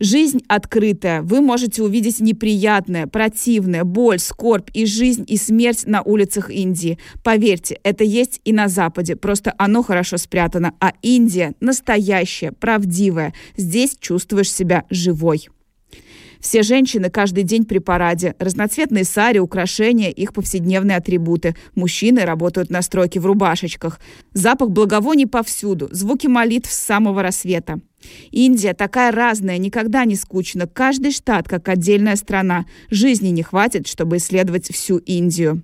Жизнь 0.00 0.42
открытая. 0.48 1.22
Вы 1.22 1.40
можете 1.40 1.82
увидеть 1.82 2.18
неприятное, 2.18 3.06
противное, 3.06 3.84
боль, 3.84 4.18
скорбь 4.18 4.68
и 4.74 4.86
жизнь 4.86 5.24
и 5.28 5.36
смерть 5.36 5.84
на 5.86 6.02
улицах 6.02 6.50
Индии. 6.50 6.98
Поверьте, 7.22 7.78
это 7.84 8.02
есть 8.02 8.40
и 8.44 8.52
на 8.52 8.66
Западе, 8.66 9.14
просто 9.14 9.54
оно 9.56 9.84
хорошо 9.84 10.16
спрятано. 10.16 10.74
А 10.80 10.94
Индия 11.02 11.54
настоящая, 11.60 12.50
правдивая. 12.50 13.34
Здесь 13.56 13.96
чувствуешь 14.00 14.52
себя 14.52 14.84
живой. 14.90 15.48
Все 16.40 16.62
женщины 16.62 17.08
каждый 17.08 17.44
день 17.44 17.64
при 17.64 17.78
параде. 17.78 18.34
Разноцветные 18.38 19.04
сари, 19.04 19.38
украшения, 19.38 20.10
их 20.10 20.34
повседневные 20.34 20.98
атрибуты. 20.98 21.54
Мужчины 21.74 22.26
работают 22.26 22.68
на 22.68 22.82
стройке 22.82 23.18
в 23.18 23.24
рубашечках. 23.24 23.98
Запах 24.34 24.68
благовоний 24.68 25.26
повсюду. 25.26 25.88
Звуки 25.90 26.26
молитв 26.26 26.70
с 26.70 26.78
самого 26.78 27.22
рассвета. 27.22 27.80
Индия 28.30 28.74
такая 28.74 29.12
разная, 29.12 29.58
никогда 29.58 30.04
не 30.04 30.16
скучно. 30.16 30.66
Каждый 30.66 31.12
штат 31.12 31.48
как 31.48 31.68
отдельная 31.68 32.16
страна. 32.16 32.66
Жизни 32.90 33.28
не 33.28 33.42
хватит, 33.42 33.86
чтобы 33.86 34.16
исследовать 34.16 34.72
всю 34.72 34.98
Индию. 34.98 35.62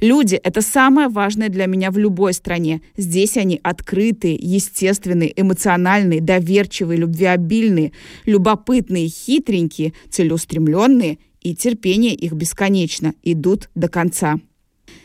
Люди— 0.00 0.34
это 0.44 0.60
самое 0.60 1.08
важное 1.08 1.48
для 1.48 1.66
меня 1.66 1.90
в 1.90 1.98
любой 1.98 2.34
стране. 2.34 2.82
Здесь 2.96 3.36
они 3.36 3.58
открытые, 3.62 4.34
естественные, 4.34 5.32
эмоциональные, 5.40 6.20
доверчивые, 6.20 6.98
любвеобильные, 6.98 7.92
любопытные, 8.26 9.08
хитренькие, 9.08 9.94
целеустремленные, 10.10 11.18
и 11.40 11.56
терпение 11.56 12.14
их 12.14 12.32
бесконечно, 12.32 13.14
идут 13.22 13.68
до 13.74 13.88
конца. 13.88 14.38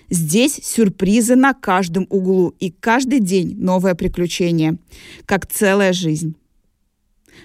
Здесь 0.09 0.59
сюрпризы 0.63 1.35
на 1.35 1.53
каждом 1.53 2.05
углу, 2.09 2.53
и 2.59 2.71
каждый 2.71 3.19
день 3.19 3.55
новое 3.57 3.95
приключение, 3.95 4.77
как 5.25 5.47
целая 5.47 5.93
жизнь. 5.93 6.35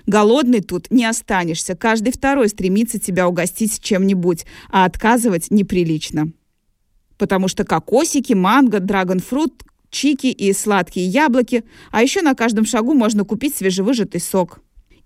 Голодный 0.07 0.61
тут 0.61 0.91
не 0.91 1.05
останешься, 1.05 1.75
каждый 1.75 2.13
второй 2.13 2.49
стремится 2.49 2.99
тебя 2.99 3.29
угостить 3.29 3.81
чем-нибудь, 3.81 4.47
а 4.71 4.85
отказывать 4.85 5.51
неприлично 5.51 6.33
потому 7.23 7.47
что 7.47 7.63
кокосики, 7.63 8.33
манго, 8.33 8.81
драгонфрут, 8.81 9.63
чики 9.91 10.27
и 10.27 10.53
сладкие 10.53 11.07
яблоки, 11.07 11.63
а 11.93 12.03
еще 12.03 12.21
на 12.21 12.35
каждом 12.35 12.65
шагу 12.65 12.95
можно 12.95 13.25
купить 13.25 13.55
свежевыжатый 13.55 14.21
сок. 14.21 14.59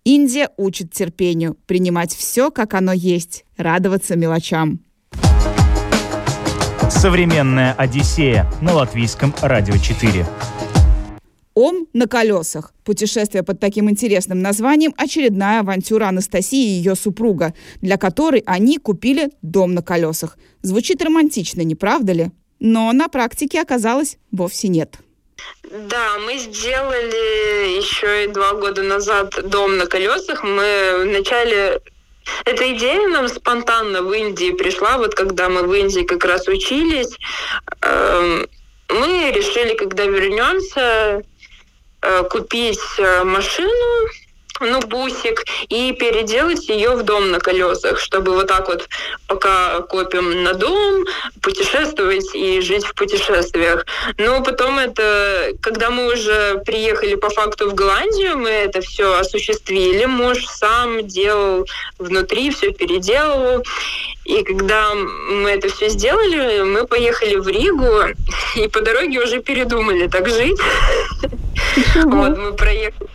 Индия 0.03 0.49
учит 0.57 0.93
терпению, 0.93 1.59
принимать 1.67 2.15
все, 2.15 2.51
как 2.51 2.73
оно 2.73 2.95
есть, 2.95 3.45
радоваться 3.59 4.17
мелочам. 4.17 4.81
Современная 6.89 7.75
Одиссея 7.75 8.51
на 8.63 8.73
латвийском 8.73 9.35
радио 9.43 9.77
4. 9.77 10.25
Ом 11.57 11.89
на 11.95 12.07
колесах. 12.07 12.75
Путешествие 12.85 13.43
под 13.43 13.59
таким 13.59 13.89
интересным 13.89 14.43
названием– 14.43 14.93
очередная 14.99 15.61
авантюра 15.61 16.05
Анастасии 16.05 16.67
и 16.67 16.77
ее 16.77 16.95
супруга, 16.95 17.55
для 17.81 17.97
которой 17.97 18.43
они 18.45 18.77
купили 18.77 19.31
дом 19.41 19.73
на 19.73 19.83
колесах. 19.83 20.37
Звучит 20.61 21.03
романтично, 21.03 21.63
не 21.63 21.75
правда 21.75 22.13
ли? 22.13 22.31
Но 22.61 22.93
на 22.93 23.09
практике 23.09 23.63
оказалось 23.63 24.19
вовсе 24.31 24.69
нет. 24.69 24.99
Да, 25.63 26.19
мы 26.27 26.37
сделали 26.37 27.79
еще 27.79 28.25
и 28.25 28.29
два 28.29 28.53
года 28.53 28.83
назад 28.83 29.35
дом 29.49 29.79
на 29.79 29.87
колесах. 29.87 30.45
Мы 30.45 31.05
вначале 31.05 31.81
эта 32.45 32.71
идея 32.75 33.09
нам 33.09 33.29
спонтанно 33.29 34.03
в 34.03 34.13
Индии 34.13 34.53
пришла, 34.53 34.99
вот 34.99 35.15
когда 35.15 35.49
мы 35.49 35.63
в 35.63 35.73
Индии 35.73 36.03
как 36.03 36.23
раз 36.27 36.49
учились. 36.49 37.17
Эм, 37.81 38.47
мы 38.89 39.33
решили, 39.35 39.75
когда 39.75 40.05
вернемся, 40.05 41.23
купить 42.31 42.81
э, 42.99 43.25
машину, 43.25 44.09
ну, 44.61 44.81
бусик, 44.81 45.45
и 45.69 45.93
переделать 45.93 46.69
ее 46.69 46.91
в 46.91 47.03
дом 47.03 47.31
на 47.31 47.39
колесах, 47.39 47.99
чтобы 47.99 48.33
вот 48.33 48.49
так 48.49 48.69
вот, 48.69 48.89
пока 49.27 49.81
копим 49.83 50.43
на 50.43 50.55
дом, 50.55 51.05
путешествовать 51.43 52.35
и 52.35 52.61
жить 52.61 52.85
в 52.85 52.95
путешествиях. 52.95 53.87
Но 54.19 54.43
потом 54.43 54.79
это, 54.79 55.53
когда 55.61 55.91
мы 55.91 56.13
уже 56.13 56.63
приехали 56.65 57.15
по 57.15 57.31
факту 57.31 57.71
в 57.71 57.75
Голландию, 57.75 58.39
мы 58.39 58.51
это 58.51 58.81
все 58.81 59.19
осуществили. 59.19 60.05
Муж 60.07 60.47
сам 60.47 61.07
делал 61.07 61.67
внутри, 61.99 62.51
все 62.51 62.73
переделывал. 62.73 63.65
И 64.25 64.43
когда 64.43 64.93
мы 64.95 65.51
это 65.51 65.69
все 65.69 65.89
сделали, 65.89 66.63
мы 66.63 66.87
поехали 66.87 67.37
в 67.37 67.49
Ригу, 67.49 68.01
и 68.57 68.69
по 68.69 68.81
дороге 68.81 69.23
уже 69.23 69.41
передумали 69.41 70.09
так 70.09 70.29
жить. 70.29 70.59
Вот, 71.95 72.39
мы 72.39 72.53
проехали 72.53 73.09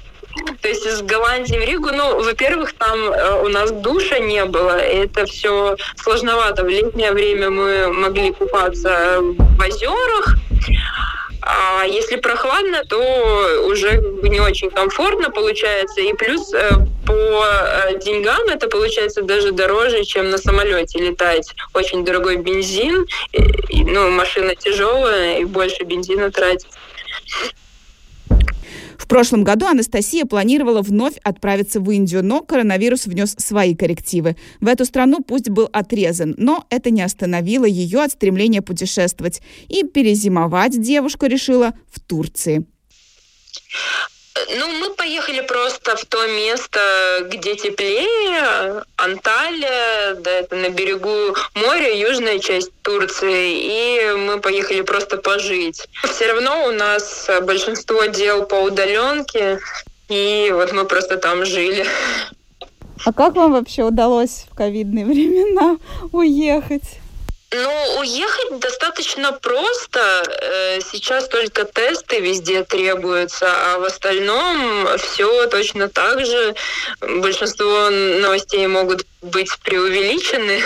то 0.62 0.68
есть 0.68 0.86
из 0.86 1.02
Голландии 1.02 1.58
в 1.58 1.64
Ригу, 1.64 1.90
ну, 1.92 2.24
во-первых, 2.24 2.74
там 2.74 3.00
э, 3.00 3.44
у 3.44 3.48
нас 3.50 3.72
душа 3.72 4.20
не 4.20 4.46
было, 4.46 4.78
это 4.78 5.26
все 5.26 5.76
сложновато. 5.96 6.64
В 6.64 6.70
летнее 6.70 7.12
время 7.12 7.50
мы 7.50 7.88
могли 7.88 8.32
купаться 8.32 9.18
в 9.20 9.60
озерах, 9.60 10.36
а 11.42 11.86
если 11.86 12.18
прохладно, 12.18 12.84
то 12.88 13.66
уже 13.66 13.98
не 14.22 14.40
очень 14.40 14.70
комфортно 14.70 15.32
получается. 15.32 16.02
И 16.02 16.14
плюс 16.14 16.54
э, 16.54 16.70
по 17.06 17.14
э, 17.14 18.00
деньгам 18.00 18.48
это 18.48 18.68
получается 18.68 19.24
даже 19.24 19.52
дороже, 19.52 20.04
чем 20.06 20.30
на 20.30 20.38
самолете 20.38 21.00
летать. 21.00 21.52
Очень 21.74 22.06
дорогой 22.06 22.38
бензин, 22.38 23.08
и, 23.34 23.84
ну, 23.84 24.12
машина 24.12 24.56
тяжелая, 24.56 25.40
и 25.40 25.46
больше 25.46 25.84
бензина 25.84 26.32
тратить. 26.32 26.70
В 29.02 29.08
прошлом 29.08 29.44
году 29.44 29.66
Анастасия 29.66 30.26
планировала 30.26 30.84
вновь 30.84 31.18
отправиться 31.24 31.80
в 31.80 31.90
Индию, 31.90 32.24
но 32.24 32.42
коронавирус 32.42 33.08
внес 33.08 33.36
свои 33.40 33.76
коррективы. 33.76 34.36
В 34.60 34.68
эту 34.68 34.86
страну 34.86 35.22
пусть 35.28 35.50
был 35.50 35.68
отрезан, 35.74 36.36
но 36.38 36.66
это 36.70 36.92
не 36.92 37.02
остановило 37.02 37.66
ее 37.66 38.04
от 38.04 38.12
стремления 38.12 38.62
путешествовать. 38.62 39.42
И 39.70 39.84
перезимовать 39.84 40.80
девушка 40.80 41.26
решила 41.26 41.74
в 41.92 42.00
Турции. 42.00 42.64
Ну, 44.58 44.68
мы 44.80 44.94
поехали 44.94 45.42
просто 45.42 45.96
в 45.96 46.06
то 46.06 46.26
место, 46.28 46.80
где 47.26 47.56
теплее, 47.56 48.84
Анталия, 48.96 50.16
да, 50.16 50.32
это 50.32 50.56
на 50.56 50.70
берегу 50.70 51.36
моря, 51.56 51.94
южная 51.96 52.40
часть 52.40 52.72
Турции, 52.82 53.54
и 53.54 54.16
мы 54.16 54.40
поехали 54.40 54.82
просто 54.82 55.18
пожить. 55.18 55.88
Все 56.04 56.28
равно 56.28 56.66
у 56.68 56.72
нас 56.72 57.30
большинство 57.44 58.06
дел 58.06 58.46
по 58.46 58.56
удаленке, 58.56 59.60
и 60.10 60.52
вот 60.54 60.72
мы 60.72 60.86
просто 60.86 61.18
там 61.18 61.46
жили. 61.46 61.86
А 63.04 63.14
как 63.14 63.36
вам 63.36 63.54
вообще 63.54 63.84
удалось 63.84 64.46
в 64.52 64.56
ковидные 64.56 65.06
времена 65.12 65.78
уехать? 66.12 67.01
Ну, 67.54 68.00
уехать 68.00 68.60
достаточно 68.60 69.34
просто. 69.34 70.24
Э, 70.42 70.80
сейчас 70.80 71.28
только 71.28 71.66
тесты 71.66 72.22
везде 72.22 72.64
требуются, 72.64 73.46
а 73.48 73.80
в 73.80 73.84
остальном 73.84 74.88
все 74.98 75.48
точно 75.48 75.90
так 75.90 76.26
же. 76.26 76.56
Большинство 77.02 77.90
новостей 77.90 78.66
могут 78.68 79.06
быть 79.22 79.50
преувеличены. 79.64 80.62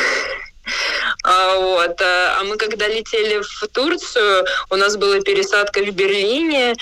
А, 1.25 1.57
вот. 1.57 1.99
А, 2.01 2.37
а 2.39 2.43
мы 2.43 2.55
когда 2.55 2.87
летели 2.87 3.41
в 3.41 3.67
Турцию, 3.73 4.45
у 4.69 4.75
нас 4.75 4.95
была 4.95 5.19
пересадка 5.21 5.79
в 5.79 5.89
Берлине, 5.89 6.75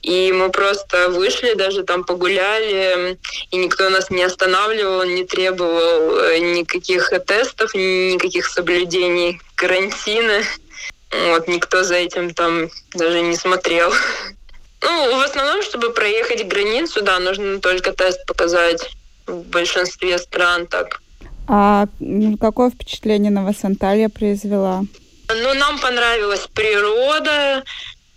и 0.00 0.32
мы 0.32 0.50
просто 0.50 1.10
вышли, 1.10 1.52
даже 1.52 1.82
там 1.82 2.04
погуляли, 2.04 3.18
и 3.50 3.56
никто 3.56 3.90
нас 3.90 4.08
не 4.08 4.22
останавливал, 4.22 5.04
не 5.04 5.24
требовал 5.24 6.18
э, 6.18 6.38
никаких 6.38 7.12
тестов, 7.26 7.74
никаких 7.74 8.46
соблюдений 8.46 9.38
карантина. 9.54 10.42
Вот, 11.10 11.46
никто 11.46 11.82
за 11.82 11.96
этим 11.96 12.32
там 12.32 12.70
даже 12.94 13.20
не 13.20 13.36
смотрел. 13.36 13.92
Ну, 14.82 15.18
в 15.18 15.22
основном, 15.22 15.62
чтобы 15.62 15.90
проехать 15.90 16.48
границу, 16.48 17.02
да, 17.02 17.18
нужно 17.18 17.60
только 17.60 17.92
тест 17.92 18.24
показать 18.24 18.88
в 19.26 19.42
большинстве 19.42 20.16
стран 20.16 20.66
так. 20.66 21.02
А 21.52 21.88
какое 22.40 22.70
впечатление 22.70 23.32
на 23.32 23.42
вас 23.42 23.64
Анталия 23.64 24.08
произвела? 24.08 24.84
Ну, 25.28 25.54
нам 25.54 25.80
понравилась 25.80 26.46
природа, 26.54 27.64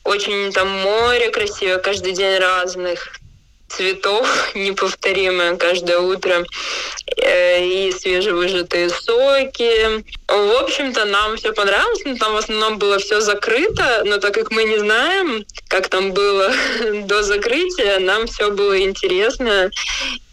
очень 0.04 0.52
там 0.52 0.70
море 0.70 1.32
красивое, 1.32 1.80
каждый 1.80 2.14
день 2.14 2.38
разных 2.38 3.20
цветов 3.76 4.28
неповторимое 4.56 5.58
каждое 5.58 6.00
утро, 6.00 6.46
э, 7.18 7.66
и 7.66 7.92
свежевыжатые 7.92 8.90
соки, 8.90 10.04
В 10.28 10.64
общем-то, 10.64 11.06
нам 11.06 11.38
все 11.38 11.54
понравилось, 11.54 12.02
но 12.06 12.16
там 12.18 12.34
в 12.34 12.38
основном 12.38 12.78
было 12.78 12.98
все 13.00 13.22
закрыто, 13.22 14.04
но 14.06 14.18
так 14.18 14.34
как 14.34 14.52
мы 14.52 14.64
не 14.64 14.78
знаем, 14.78 15.46
как 15.68 15.90
там 15.90 16.12
было 16.14 16.52
до 17.06 17.24
закрытия, 17.24 18.00
нам 18.00 18.28
все 18.28 18.52
было 18.52 18.80
интересно, 18.82 19.72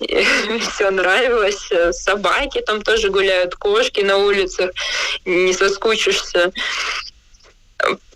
все 0.74 0.90
нравилось. 0.90 1.68
Собаки 1.92 2.61
там 2.61 2.83
тоже 2.83 3.11
гуляют, 3.11 3.55
кошки 3.55 4.00
на 4.00 4.16
улицах, 4.16 4.70
не 5.24 5.53
соскучишься 5.53 6.53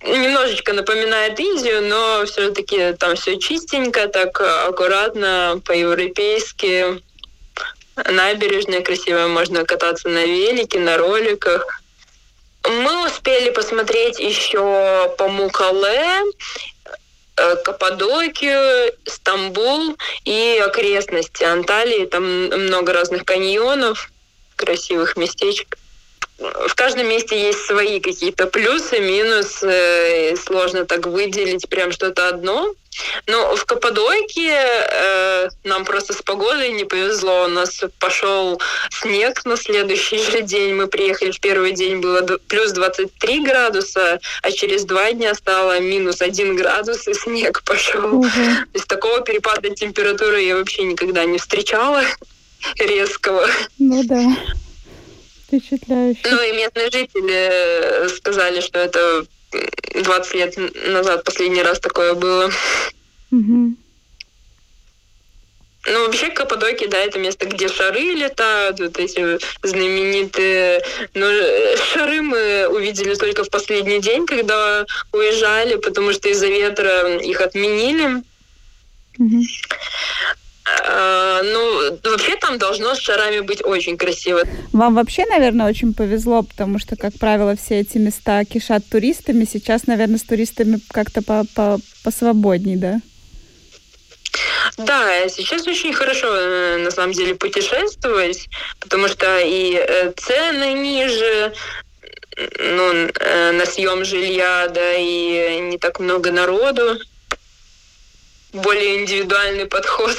немножечко 0.03 0.72
напоминает 0.72 1.38
Индию, 1.40 1.83
но 1.83 2.24
все-таки 2.27 2.92
там 2.94 3.16
все 3.16 3.38
чистенько, 3.38 4.09
так 4.09 4.40
аккуратно, 4.40 5.61
по-европейски 5.64 7.03
набережная 7.96 8.83
красивая, 8.83 9.29
можно 9.29 9.64
кататься 9.64 10.09
на 10.09 10.24
велике, 10.24 10.79
на 10.81 10.96
роликах. 10.96 11.81
Мы 12.64 13.07
успели 13.07 13.50
посмотреть 13.50 14.18
еще 14.18 15.14
по 15.18 15.29
Мукале, 15.29 16.22
э, 17.37 17.57
Каппадокию, 17.57 18.92
Стамбул 19.05 19.96
и 20.24 20.61
окрестности 20.64 21.44
Анталии. 21.44 22.07
Там 22.07 22.24
много 22.24 22.92
разных 22.92 23.24
каньонов, 23.24 24.11
красивых 24.57 25.16
местечек 25.16 25.77
в 26.38 26.75
каждом 26.75 27.09
месте 27.09 27.40
есть 27.40 27.61
свои 27.61 28.01
какие-то 28.01 28.47
плюсы, 28.47 28.99
минусы. 28.99 30.35
Сложно 30.37 30.85
так 30.85 31.07
выделить 31.07 31.68
прям 31.68 31.92
что-то 31.92 32.29
одно. 32.29 32.75
Но 33.27 33.57
в 33.57 33.64
Каппадокии 33.64 34.53
э, 34.53 35.49
нам 35.64 35.85
просто 35.85 36.12
с 36.12 36.23
погодой 36.23 36.73
не 36.73 36.85
повезло. 36.85 37.44
У 37.44 37.49
нас 37.49 37.83
пошел 37.99 38.61
снег 38.90 39.44
на 39.44 39.57
следующий 39.57 40.18
же 40.18 40.42
день. 40.42 40.75
Мы 40.75 40.87
приехали 40.87 41.31
в 41.31 41.40
первый 41.40 41.73
день, 41.73 42.01
было 42.01 42.23
плюс 42.49 42.73
23 42.73 43.44
градуса, 43.44 44.20
а 44.42 44.53
через 44.53 44.85
два 44.85 45.12
дня 45.12 45.35
стало 45.35 45.81
минус 45.81 46.20
1 46.20 46.57
градус, 46.57 47.07
и 47.09 47.14
снег 47.14 47.62
пошел. 47.64 48.18
Угу. 48.18 48.29
То 48.29 48.75
есть 48.75 48.87
такого 48.87 49.20
перепада 49.20 49.70
температуры 49.70 50.42
я 50.42 50.57
вообще 50.57 50.83
никогда 50.85 51.25
не 51.25 51.38
встречала 51.38 52.03
резкого. 52.79 53.49
Ну 53.79 54.03
да 54.05 54.37
впечатляюще. 55.46 56.20
Ну 56.30 56.42
и 56.42 56.52
местные 56.52 56.90
жители 56.90 57.33
э, 57.33 58.09
сказали, 58.09 58.61
что 58.61 58.78
это 58.78 59.26
20 59.94 60.35
лет 60.35 60.57
назад 60.87 61.24
последний 61.24 61.62
раз 61.62 61.78
такое 61.80 62.14
было. 62.14 62.50
Угу. 63.30 63.76
Ну, 65.87 66.07
вообще 66.07 66.30
Каппадокия, 66.30 66.88
да, 66.88 66.98
это 66.98 67.18
место, 67.18 67.46
где 67.46 67.68
шары 67.68 68.00
летают, 68.00 68.80
вот 68.80 68.98
эти 68.98 69.38
знаменитые... 69.62 70.83
Но 71.12 71.28
ну, 71.28 71.76
шары 71.92 72.22
мы 72.22 72.68
увидели 72.68 73.14
только 73.14 73.44
в 73.44 73.50
последний 73.50 74.00
день, 74.00 74.26
когда 74.26 74.87
уезжали, 75.12 75.76
потому 75.76 76.12
что 76.12 76.30
из-за 76.30 76.46
ветра 76.46 77.18
их 77.18 77.40
отменили. 77.42 78.22
Угу. 79.18 79.42
А, 80.66 81.42
ну, 81.42 81.98
вообще 82.05 82.37
там 82.37 82.59
должно 82.59 82.94
с 82.94 82.98
шарами 82.98 83.40
быть 83.40 83.62
очень 83.64 83.98
красиво. 83.98 84.42
Вам 84.72 84.94
вообще, 84.94 85.27
наверное, 85.27 85.68
очень 85.68 85.92
повезло, 85.92 86.42
потому 86.42 86.79
что, 86.79 86.96
как 86.96 87.12
правило, 87.18 87.55
все 87.57 87.81
эти 87.81 87.98
места 87.98 88.44
кишат 88.44 88.83
туристами. 88.88 89.46
Сейчас, 89.50 89.87
наверное, 89.87 90.18
с 90.18 90.22
туристами 90.22 90.81
как-то 90.90 91.22
по 91.22 91.44
-по 91.55 91.81
посвободней, 92.03 92.77
да? 92.77 93.00
Да, 94.79 95.29
сейчас 95.29 95.66
очень 95.66 95.92
хорошо, 95.92 96.35
э, 96.35 96.79
на 96.79 96.90
самом 96.90 97.12
деле, 97.12 97.35
путешествовать, 97.35 98.48
потому 98.81 99.09
что 99.09 99.38
и 99.38 99.74
э, 99.74 100.12
цены 100.16 100.72
ниже, 100.72 101.53
ну, 102.59 103.09
э, 103.20 103.53
на 103.53 103.66
съем 103.66 104.05
жилья, 104.05 104.68
да, 104.68 104.94
и 104.94 105.61
не 105.61 105.79
так 105.79 106.00
много 106.00 106.33
народу 106.33 106.98
более 108.54 109.02
индивидуальный 109.02 109.66
подход. 109.66 110.16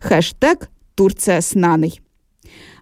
Хэштег 0.00 0.68
«Турция 0.94 1.40
с 1.40 1.54
Наной». 1.54 2.00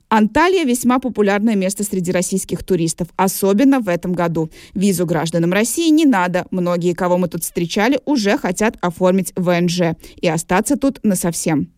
Анталия 0.09 0.65
весьма 0.65 0.99
популярное 0.99 1.55
место 1.55 1.85
среди 1.85 2.13
российских 2.13 2.63
туристов, 2.65 3.09
особенно 3.17 3.81
в 3.81 3.89
этом 3.89 4.13
году. 4.13 4.51
Визу 4.75 5.07
гражданам 5.07 5.55
России 5.55 5.89
не 5.89 6.05
надо. 6.05 6.47
Многие, 6.51 6.93
кого 6.93 7.17
мы 7.17 7.29
тут 7.29 7.45
встречали, 7.45 7.99
уже 8.05 8.37
хотят 8.37 8.77
оформить 8.83 9.33
ВНЖ 9.37 9.97
и 10.17 10.29
остаться 10.29 10.77
тут 10.77 11.01
насовсем. 11.03 11.73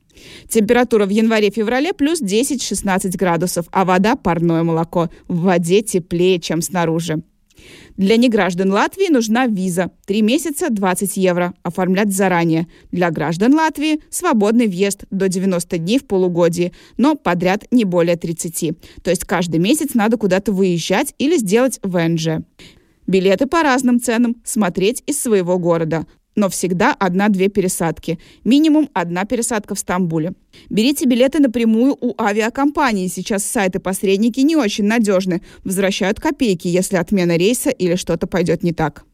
Температура 0.48 1.06
в 1.06 1.10
январе-феврале 1.10 1.92
плюс 1.92 2.20
10-16 2.20 3.16
градусов, 3.16 3.66
а 3.70 3.84
вода– 3.84 4.16
парное 4.24 4.64
молоко. 4.64 5.10
В 5.28 5.42
воде 5.42 5.82
теплее, 5.82 6.40
чем 6.40 6.60
снаружи. 6.60 7.22
Для 7.96 8.16
неграждан 8.16 8.70
Латвии 8.72 9.10
нужна 9.10 9.46
виза. 9.46 9.90
Три 10.06 10.22
месяца 10.22 10.70
20 10.70 11.16
евро. 11.16 11.54
Оформлять 11.62 12.12
заранее. 12.12 12.66
Для 12.90 13.10
граждан 13.10 13.54
Латвии 13.54 14.00
свободный 14.10 14.66
въезд 14.66 15.04
до 15.10 15.28
90 15.28 15.78
дней 15.78 15.98
в 15.98 16.06
полугодии, 16.06 16.72
но 16.96 17.14
подряд 17.14 17.64
не 17.70 17.84
более 17.84 18.16
30. 18.16 18.72
То 19.02 19.10
есть 19.10 19.24
каждый 19.24 19.60
месяц 19.60 19.94
надо 19.94 20.16
куда-то 20.16 20.52
выезжать 20.52 21.14
или 21.18 21.36
сделать 21.36 21.78
ВНЖ. 21.82 22.44
Билеты 23.06 23.46
по 23.46 23.62
разным 23.62 24.00
ценам. 24.00 24.36
Смотреть 24.44 25.02
из 25.06 25.20
своего 25.20 25.58
города 25.58 26.06
но 26.36 26.48
всегда 26.48 26.92
одна-две 26.92 27.48
пересадки. 27.48 28.18
Минимум 28.44 28.88
одна 28.92 29.24
пересадка 29.24 29.74
в 29.74 29.78
Стамбуле. 29.78 30.32
Берите 30.68 31.06
билеты 31.06 31.40
напрямую 31.40 31.96
у 32.00 32.14
авиакомпании. 32.20 33.08
Сейчас 33.08 33.44
сайты-посредники 33.44 34.40
не 34.40 34.56
очень 34.56 34.84
надежны. 34.84 35.42
Возвращают 35.64 36.20
копейки, 36.20 36.68
если 36.68 36.96
отмена 36.96 37.36
рейса 37.36 37.70
или 37.70 37.96
что-то 37.96 38.26
пойдет 38.26 38.62
не 38.62 38.72
так. 38.72 39.04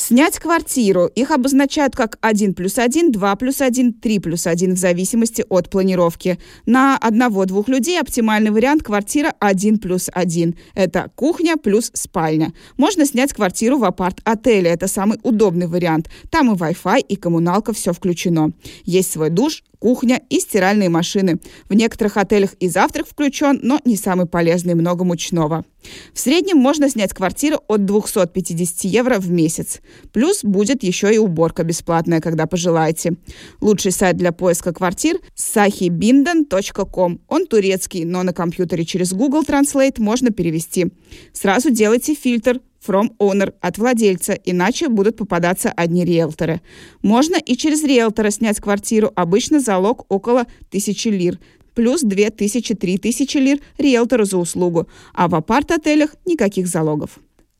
Снять 0.00 0.38
квартиру. 0.38 1.10
Их 1.14 1.30
обозначают 1.30 1.94
как 1.94 2.16
1 2.22 2.54
плюс 2.54 2.78
1, 2.78 3.12
2 3.12 3.36
плюс 3.36 3.60
1, 3.60 3.92
3 3.92 4.18
плюс 4.20 4.46
1 4.46 4.74
в 4.74 4.78
зависимости 4.78 5.44
от 5.50 5.68
планировки. 5.68 6.38
На 6.64 6.96
одного-двух 6.96 7.68
людей 7.68 8.00
оптимальный 8.00 8.50
вариант 8.50 8.82
квартира 8.82 9.34
1 9.40 9.78
плюс 9.78 10.08
1. 10.10 10.56
Это 10.74 11.10
кухня 11.16 11.58
плюс 11.58 11.90
спальня. 11.92 12.54
Можно 12.78 13.04
снять 13.04 13.34
квартиру 13.34 13.76
в 13.76 13.84
апарт-отеле. 13.84 14.70
Это 14.70 14.88
самый 14.88 15.18
удобный 15.22 15.66
вариант. 15.66 16.08
Там 16.30 16.50
и 16.50 16.56
Wi-Fi, 16.56 17.00
и 17.00 17.16
коммуналка, 17.16 17.74
все 17.74 17.92
включено. 17.92 18.52
Есть 18.86 19.12
свой 19.12 19.28
душ, 19.28 19.62
кухня 19.80 20.22
и 20.28 20.38
стиральные 20.38 20.88
машины. 20.88 21.40
В 21.68 21.74
некоторых 21.74 22.16
отелях 22.16 22.54
и 22.60 22.68
завтрак 22.68 23.08
включен, 23.08 23.58
но 23.62 23.80
не 23.84 23.96
самый 23.96 24.26
полезный, 24.26 24.74
много 24.74 25.04
мучного. 25.04 25.64
В 26.12 26.20
среднем 26.20 26.58
можно 26.58 26.88
снять 26.88 27.12
квартиру 27.12 27.60
от 27.66 27.84
250 27.86 28.84
евро 28.84 29.18
в 29.18 29.30
месяц. 29.30 29.80
Плюс 30.12 30.44
будет 30.44 30.82
еще 30.82 31.12
и 31.12 31.18
уборка 31.18 31.64
бесплатная, 31.64 32.20
когда 32.20 32.46
пожелаете. 32.46 33.14
Лучший 33.60 33.90
сайт 33.90 34.16
для 34.16 34.30
поиска 34.30 34.72
квартир– 34.72 35.18
sahibindan.com. 35.36 37.20
Он 37.26 37.46
турецкий, 37.46 38.04
но 38.04 38.22
на 38.22 38.32
компьютере 38.32 38.84
через 38.84 39.12
Google 39.12 39.42
Translate 39.42 40.00
можно 40.00 40.30
перевести. 40.30 40.92
Сразу 41.32 41.70
делайте 41.70 42.14
фильтр 42.14 42.60
from 42.86 43.10
owner 43.18 43.54
от 43.60 43.78
владельца, 43.78 44.32
иначе 44.44 44.88
будут 44.88 45.16
попадаться 45.16 45.70
одни 45.70 46.04
риэлторы. 46.04 46.60
Можно 47.02 47.36
и 47.36 47.56
через 47.56 47.84
риэлтора 47.84 48.30
снять 48.30 48.60
квартиру, 48.60 49.12
обычно 49.14 49.60
залог 49.60 50.06
около 50.08 50.42
1000 50.68 51.10
лир, 51.10 51.38
плюс 51.74 52.04
2000-3000 52.04 53.38
лир 53.38 53.60
риэлтору 53.78 54.24
за 54.24 54.38
услугу, 54.38 54.88
а 55.14 55.28
в 55.28 55.34
апарт-отелях 55.34 56.14
никаких 56.26 56.66
залогов. 56.66 57.18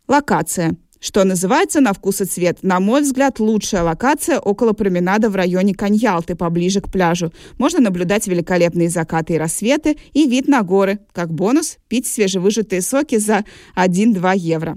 Локация. 0.09 0.77
Что 1.01 1.25
называется 1.25 1.81
на 1.81 1.95
вкус 1.95 2.21
и 2.21 2.27
цвет. 2.27 2.59
На 2.63 2.79
мой 2.79 3.01
взгляд, 3.01 3.41
лучшая 3.41 3.83
локация 3.83 4.39
около 4.39 4.75
променада 4.75 5.31
в 5.31 5.35
районе 5.35 5.75
Каньялты, 5.75 6.35
поближе 6.35 6.83
к 6.83 6.93
пляжу. 6.93 7.33
Можно 7.57 7.81
наблюдать 7.81 8.27
великолепные 8.27 8.91
закаты 8.91 9.35
и 9.35 9.39
рассветы 9.39 9.97
и 10.13 10.29
вид 10.29 10.47
на 10.47 10.63
горы. 10.63 10.99
Как 11.13 11.33
бонус, 11.33 11.79
пить 11.89 12.07
свежевыжатые 12.07 12.83
соки 12.83 13.17
за 13.17 13.47
1-2 13.77 14.37
евро. 14.37 14.77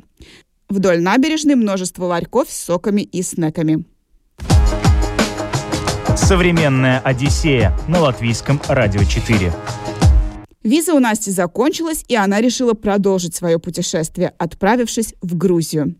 Вдоль 0.69 1.01
набережной 1.01 1.55
множество 1.55 2.05
ларьков 2.05 2.49
с 2.49 2.57
соками 2.57 3.01
и 3.01 3.21
снеками. 3.21 3.83
Современная 6.15 6.99
Одиссея 6.99 7.77
на 7.89 7.99
латвийском 7.99 8.61
радио 8.69 9.03
4. 9.03 9.51
Виза 10.63 10.93
у 10.93 10.99
Насти 10.99 11.31
закончилась, 11.31 12.05
и 12.07 12.15
она 12.15 12.39
решила 12.39 12.73
продолжить 12.73 13.35
свое 13.35 13.59
путешествие, 13.59 14.33
отправившись 14.37 15.15
в 15.21 15.35
Грузию. 15.35 15.95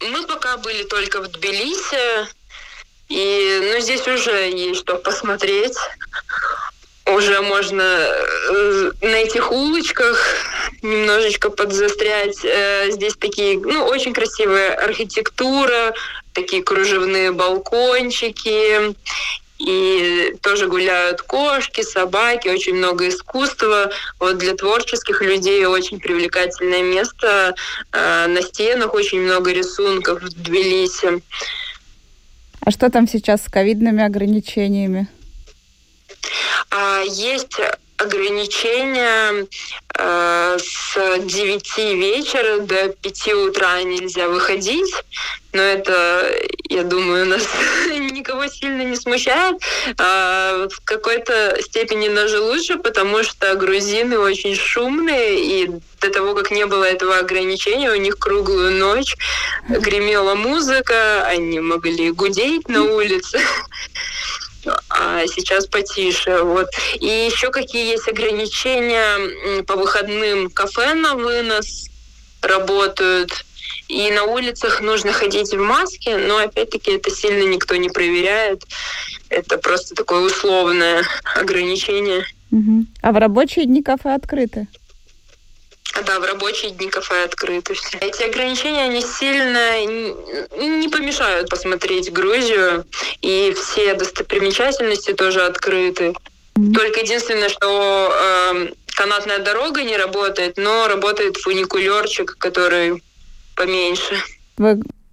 Мы 0.00 0.26
пока 0.26 0.56
были 0.56 0.84
только 0.84 1.20
в 1.20 1.28
Тбилиси, 1.28 2.28
и 3.08 3.72
ну, 3.72 3.80
здесь 3.80 4.06
уже 4.06 4.50
есть 4.50 4.80
что 4.80 4.96
посмотреть. 4.96 5.76
Уже 7.06 7.40
можно 7.42 7.82
э, 7.82 8.92
на 9.00 9.16
этих 9.16 9.50
улочках 9.50 10.16
немножечко 10.80 11.50
подзастрять. 11.50 12.44
Э, 12.44 12.90
здесь 12.90 13.16
такие, 13.16 13.58
ну, 13.58 13.84
очень 13.84 14.14
красивая 14.14 14.74
архитектура, 14.76 15.92
такие 16.34 16.62
кружевные 16.62 17.32
балкончики. 17.32 18.94
И 19.60 20.34
тоже 20.40 20.68
гуляют 20.68 21.20
кошки, 21.22 21.82
собаки, 21.82 22.48
очень 22.48 22.74
много 22.74 23.08
искусства. 23.08 23.90
Вот 24.18 24.38
для 24.38 24.54
творческих 24.54 25.20
людей 25.20 25.66
очень 25.66 26.00
привлекательное 26.00 26.82
место. 26.82 27.54
Э, 27.92 28.26
на 28.26 28.40
стенах 28.42 28.94
очень 28.94 29.20
много 29.20 29.52
рисунков 29.52 30.22
в 30.22 30.28
Тбилиси. 30.30 31.22
А 32.60 32.70
что 32.70 32.90
там 32.90 33.06
сейчас 33.06 33.44
с 33.44 33.48
ковидными 33.48 34.02
ограничениями? 34.02 35.08
А, 36.70 37.02
есть 37.02 37.58
ограничения 38.00 39.46
э, 39.96 40.58
с 40.58 41.18
9 41.18 41.78
вечера 41.96 42.58
до 42.60 42.88
5 42.88 43.34
утра 43.34 43.82
нельзя 43.82 44.28
выходить. 44.28 44.92
Но 45.52 45.62
это, 45.62 46.32
я 46.68 46.84
думаю, 46.84 47.26
нас 47.26 47.42
никого 47.88 48.46
сильно 48.46 48.82
не 48.82 48.96
смущает. 48.96 49.56
А 49.98 50.68
в 50.68 50.80
какой-то 50.84 51.58
степени 51.60 52.08
даже 52.08 52.40
лучше, 52.40 52.76
потому 52.76 53.22
что 53.24 53.54
грузины 53.56 54.18
очень 54.18 54.54
шумные, 54.54 55.64
и 55.64 55.70
до 56.00 56.10
того, 56.10 56.34
как 56.34 56.50
не 56.50 56.66
было 56.66 56.84
этого 56.84 57.18
ограничения, 57.18 57.90
у 57.90 57.96
них 57.96 58.18
круглую 58.18 58.72
ночь 58.72 59.16
гремела 59.68 60.34
музыка, 60.34 61.26
они 61.26 61.60
могли 61.60 62.10
гудеть 62.12 62.68
на 62.68 62.84
улице 62.84 63.40
а 64.88 65.26
сейчас 65.26 65.66
потише. 65.66 66.42
Вот. 66.42 66.68
И 67.00 67.06
еще 67.06 67.50
какие 67.50 67.90
есть 67.90 68.08
ограничения 68.08 69.62
по 69.64 69.76
выходным 69.76 70.50
кафе 70.50 70.94
на 70.94 71.14
вынос 71.14 71.88
работают. 72.42 73.44
И 73.88 74.10
на 74.12 74.24
улицах 74.24 74.80
нужно 74.80 75.12
ходить 75.12 75.52
в 75.52 75.58
маске, 75.58 76.16
но 76.16 76.38
опять-таки 76.38 76.92
это 76.92 77.10
сильно 77.10 77.42
никто 77.48 77.74
не 77.76 77.88
проверяет. 77.88 78.62
Это 79.28 79.58
просто 79.58 79.94
такое 79.94 80.20
условное 80.20 81.04
ограничение. 81.34 82.24
Угу. 82.52 82.86
А 83.02 83.12
в 83.12 83.16
рабочие 83.16 83.66
дни 83.66 83.82
кафе 83.82 84.14
открыты? 84.14 84.68
Да, 86.06 86.20
в 86.20 86.24
рабочие 86.24 86.70
дни 86.70 86.88
кафе 86.88 87.24
открыты 87.24 87.74
все. 87.74 87.98
Эти 87.98 88.22
ограничения, 88.22 88.84
они 88.84 89.02
сильно 89.02 89.84
не 89.84 90.88
помешают 90.88 91.50
посмотреть 91.50 92.12
Грузию, 92.12 92.84
и 93.20 93.54
все 93.56 93.94
достопримечательности 93.94 95.12
тоже 95.12 95.42
открыты. 95.42 96.14
Только 96.74 97.00
единственное, 97.00 97.48
что 97.48 98.12
э, 98.12 98.68
канатная 98.94 99.38
дорога 99.38 99.82
не 99.82 99.96
работает, 99.96 100.56
но 100.56 100.88
работает 100.88 101.36
фуникулерчик, 101.36 102.36
который 102.38 103.02
поменьше. 103.56 104.16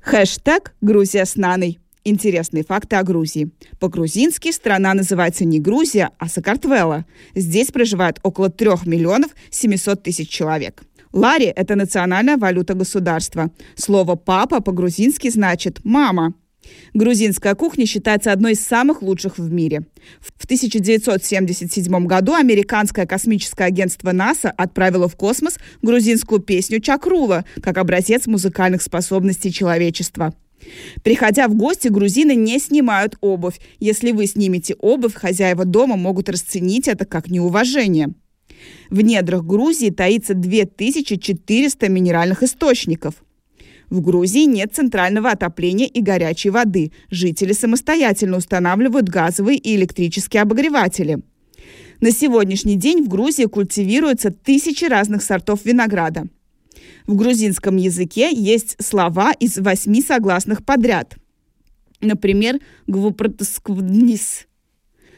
Хэштег 0.02 0.74
«Грузия 0.82 1.26
с 1.26 1.36
Наной». 1.36 1.80
Интересные 2.10 2.64
факты 2.64 2.96
о 2.96 3.04
Грузии. 3.04 3.52
По-грузински 3.82 4.54
страна 4.54 4.94
называется 4.94 5.44
не 5.44 5.60
Грузия, 5.60 6.12
а 6.20 6.30
Сакартвела. 6.30 7.06
Здесь 7.36 7.68
проживает 7.68 8.22
около 8.24 8.50
3 8.50 8.70
миллионов 8.86 9.32
700 9.50 10.04
тысяч 10.04 10.30
человек. 10.30 10.84
Лари– 11.12 11.48
это 11.56 11.76
национальная 11.76 12.38
валюта 12.38 12.76
государства. 12.76 13.52
Слово 13.76 14.16
«папа» 14.16 14.62
по-грузински 14.62 15.30
значит 15.30 15.84
«мама». 15.84 16.34
Грузинская 16.94 17.56
кухня 17.56 17.86
считается 17.86 18.32
одной 18.32 18.54
из 18.54 18.66
самых 18.66 19.02
лучших 19.02 19.38
в 19.38 19.52
мире. 19.52 19.82
В 20.22 20.46
1977 20.46 22.06
году 22.06 22.36
американское 22.36 23.06
космическое 23.06 23.66
агентство 23.66 24.14
НАСА 24.14 24.52
отправило 24.52 25.10
в 25.10 25.18
космос 25.18 25.58
грузинскую 25.82 26.40
песню 26.40 26.80
«Чакрула» 26.80 27.44
как 27.62 27.78
образец 27.78 28.28
музыкальных 28.28 28.82
способностей 28.82 29.52
человечества– 29.52 30.34
Приходя 31.04 31.48
в 31.48 31.56
гости, 31.56 31.88
грузины 31.88 32.36
не 32.36 32.60
снимают 32.60 33.18
обувь. 33.22 33.60
Если 33.80 34.12
вы 34.12 34.28
снимете 34.28 34.76
обувь, 34.76 35.14
хозяева 35.14 35.66
дома 35.66 35.96
могут 35.96 36.30
расценить 36.30 36.88
это 36.88 37.06
как 37.06 37.30
неуважение. 37.30 38.10
В 38.90 39.02
недрах 39.02 39.44
Грузии 39.44 39.90
таится 39.90 40.34
2400 40.34 41.90
минеральных 41.90 42.44
источников. 42.44 43.16
В 43.90 44.02
Грузии 44.02 44.46
нет 44.46 44.74
центрального 44.74 45.32
отопления 45.32 45.88
и 45.88 46.02
горячей 46.02 46.50
воды. 46.50 46.92
Жители 47.10 47.54
самостоятельно 47.54 48.38
устанавливают 48.38 49.08
газовые 49.08 49.58
и 49.58 49.76
электрические 49.76 50.42
обогреватели. 50.42 51.20
На 52.02 52.12
сегодняшний 52.12 52.76
день 52.76 53.04
в 53.04 53.08
Грузии 53.08 53.46
культивируются 53.46 54.32
тысячи 54.32 54.86
разных 54.86 55.24
сортов 55.24 55.64
винограда– 55.66 56.26
в 57.06 57.16
грузинском 57.16 57.78
языке 57.78 58.32
есть 58.34 58.76
слова 58.84 59.32
из 59.32 59.58
восьми 59.58 60.02
согласных 60.02 60.66
подряд. 60.66 61.16
Например, 62.02 62.60
«гвупротосквнис». 62.88 64.48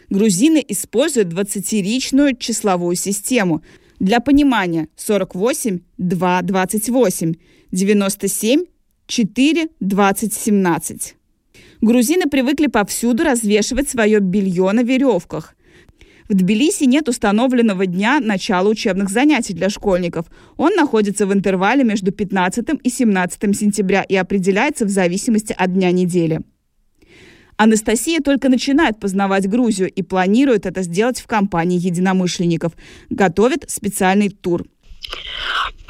Грузины 0.09 0.63
используют 0.67 1.27
20-ричную 1.29 2.35
числовую 2.37 2.95
систему. 2.95 3.63
Для 3.99 4.19
понимания 4.21 4.87
48, 4.95 5.79
2, 5.97 6.41
28, 6.41 7.33
97, 7.71 8.63
4, 9.07 9.69
20, 9.79 10.33
17. 10.33 11.15
Грузины 11.81 12.29
привыкли 12.29 12.67
повсюду 12.67 13.23
развешивать 13.23 13.89
свое 13.89 14.19
белье 14.19 14.71
на 14.71 14.83
веревках. 14.83 15.55
В 16.29 16.35
Тбилиси 16.35 16.83
нет 16.83 17.09
установленного 17.09 17.87
дня 17.87 18.19
начала 18.19 18.69
учебных 18.69 19.09
занятий 19.09 19.55
для 19.55 19.67
школьников. 19.67 20.27
Он 20.57 20.75
находится 20.75 21.25
в 21.25 21.33
интервале 21.33 21.83
между 21.83 22.11
15 22.11 22.67
и 22.83 22.89
17 22.89 23.57
сентября 23.57 24.03
и 24.03 24.15
определяется 24.15 24.85
в 24.85 24.89
зависимости 24.89 25.55
от 25.57 25.73
дня 25.73 25.91
недели. 25.91 26.41
Анастасия 27.57 28.19
только 28.19 28.47
начинает 28.47 28.99
познавать 28.99 29.49
Грузию 29.49 29.89
и 29.89 30.03
планирует 30.03 30.67
это 30.67 30.83
сделать 30.83 31.19
в 31.19 31.25
компании 31.25 31.79
единомышленников. 31.79 32.73
Готовит 33.09 33.65
специальный 33.67 34.29
тур– 34.29 34.65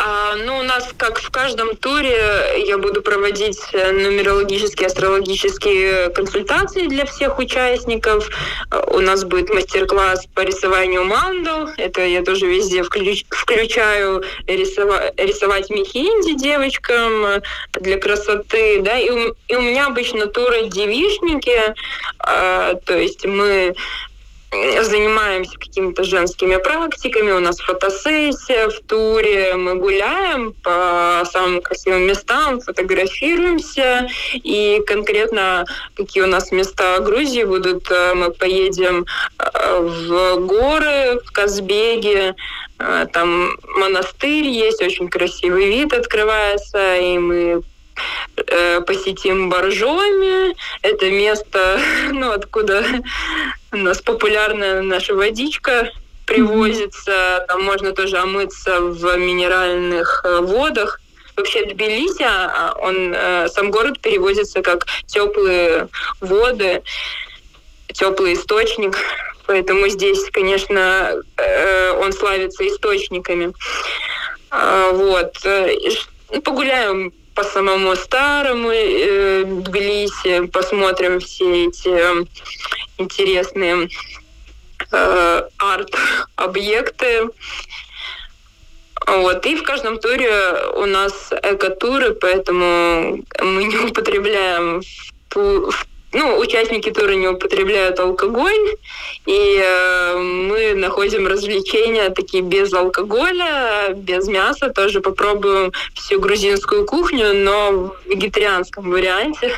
а, 0.02 0.36
ну, 0.36 0.60
у 0.60 0.64
нас, 0.64 0.90
как 0.96 1.20
в 1.20 1.30
каждом 1.30 1.76
туре, 1.76 2.64
я 2.66 2.78
буду 2.78 3.02
проводить 3.02 3.60
э, 3.74 3.92
нумерологические, 3.92 4.88
астрологические 4.88 6.10
консультации 6.12 6.88
для 6.88 7.06
всех 7.06 7.38
участников. 7.38 8.30
А, 8.72 8.80
у 8.92 9.02
нас 9.02 9.26
будет 9.26 9.50
мастер-класс 9.50 10.26
по 10.34 10.40
рисованию 10.40 11.04
мандал. 11.04 11.68
Это 11.76 12.02
я 12.06 12.24
тоже 12.24 12.46
везде 12.46 12.84
включ, 12.84 13.26
включаю 13.30 14.24
рисова, 14.48 15.12
рисовать 15.18 15.70
мехинди 15.70 16.34
девочкам 16.34 17.26
э, 17.26 17.42
для 17.74 17.98
красоты. 17.98 18.82
Да? 18.82 18.98
И, 18.98 19.10
у, 19.10 19.36
и 19.50 19.56
у 19.56 19.62
меня 19.62 19.88
обычно 19.88 20.28
туры 20.28 20.70
девишники. 20.70 21.76
А, 22.20 22.76
то 22.86 22.98
есть 22.98 23.26
мы 23.26 23.76
занимаемся 24.52 25.58
какими-то 25.58 26.04
женскими 26.04 26.58
практиками, 26.58 27.32
у 27.32 27.40
нас 27.40 27.60
фотосессия 27.60 28.70
в 28.70 28.80
туре, 28.88 29.56
мы 29.56 29.76
гуляем 29.76 30.54
по 30.64 31.24
самым 31.32 31.62
красивым 31.62 32.08
местам, 32.08 32.60
фотографируемся, 32.60 34.10
и 34.34 34.82
конкретно 34.88 35.66
какие 35.96 36.24
у 36.24 36.28
нас 36.28 36.52
места 36.52 37.00
Грузии 37.00 37.44
будут, 37.44 37.90
э, 37.92 38.14
мы 38.16 38.32
поедем 38.32 39.06
э, 39.38 39.80
в 39.80 40.38
горы, 40.46 41.20
в 41.26 41.32
Казбеге, 41.32 42.36
э, 42.80 43.06
там 43.14 43.56
монастырь 43.64 44.48
есть, 44.48 44.82
очень 44.82 45.10
красивый 45.10 45.68
вид 45.68 45.94
открывается, 45.94 46.96
и 46.98 47.18
мы 47.18 47.62
посетим 48.86 49.50
Боржоми. 49.50 50.56
Это 50.82 51.10
место, 51.10 51.80
ну, 52.12 52.32
откуда 52.32 52.84
у 53.72 53.78
нас 53.78 54.02
популярная 54.02 54.82
наша 54.82 55.14
водичка 55.14 55.92
привозится. 56.30 57.46
Там 57.48 57.64
можно 57.64 57.92
тоже 57.92 58.18
омыться 58.18 58.80
в 58.82 59.18
минеральных 59.18 60.22
э, 60.24 60.40
водах. 60.42 61.02
Вообще 61.36 61.66
Тбилиси, 61.66 62.24
а, 62.24 62.76
он, 62.80 63.14
э, 63.16 63.48
сам 63.50 63.72
город 63.72 64.00
перевозится 64.00 64.62
как 64.62 64.86
теплые 65.08 65.88
воды, 66.22 66.84
теплый 67.94 68.34
источник. 68.34 68.98
Поэтому 69.48 69.88
здесь, 69.88 70.30
конечно, 70.32 71.24
он 71.98 72.14
славится 72.14 72.68
источниками. 72.68 73.52
А, 74.52 74.92
вот. 74.92 75.34
Погуляем 76.44 77.12
по 77.40 77.46
самому 77.46 77.96
старому 77.96 78.70
э, 78.70 79.46
Тбилиси, 79.46 80.48
посмотрим 80.48 81.22
все 81.22 81.68
эти 81.68 81.88
э, 81.88 82.26
интересные 82.98 83.88
э, 84.92 85.44
арт-объекты. 85.58 87.30
Вот. 89.08 89.46
И 89.46 89.56
в 89.56 89.64
каждом 89.64 90.00
туре 90.00 90.54
у 90.76 90.86
нас 90.86 91.32
эко-туры, 91.32 92.14
поэтому 92.14 93.24
мы 93.42 93.64
не 93.64 93.78
употребляем 93.78 94.82
в 95.34 95.74
ну, 96.12 96.40
участники 96.40 96.90
тура 96.92 97.14
не 97.14 97.28
употребляют 97.28 98.00
алкоголь, 98.00 98.76
и 99.26 99.62
э, 99.64 100.18
мы 100.18 100.74
находим 100.74 101.28
развлечения 101.28 102.10
такие 102.10 102.42
без 102.42 102.74
алкоголя, 102.74 103.94
без 103.96 104.28
мяса. 104.28 104.70
Тоже 104.70 105.02
попробуем 105.02 105.72
всю 105.94 106.20
грузинскую 106.20 106.86
кухню, 106.86 107.34
но 107.34 107.72
в 107.72 108.10
вегетарианском 108.10 108.90
варианте. 108.90 109.54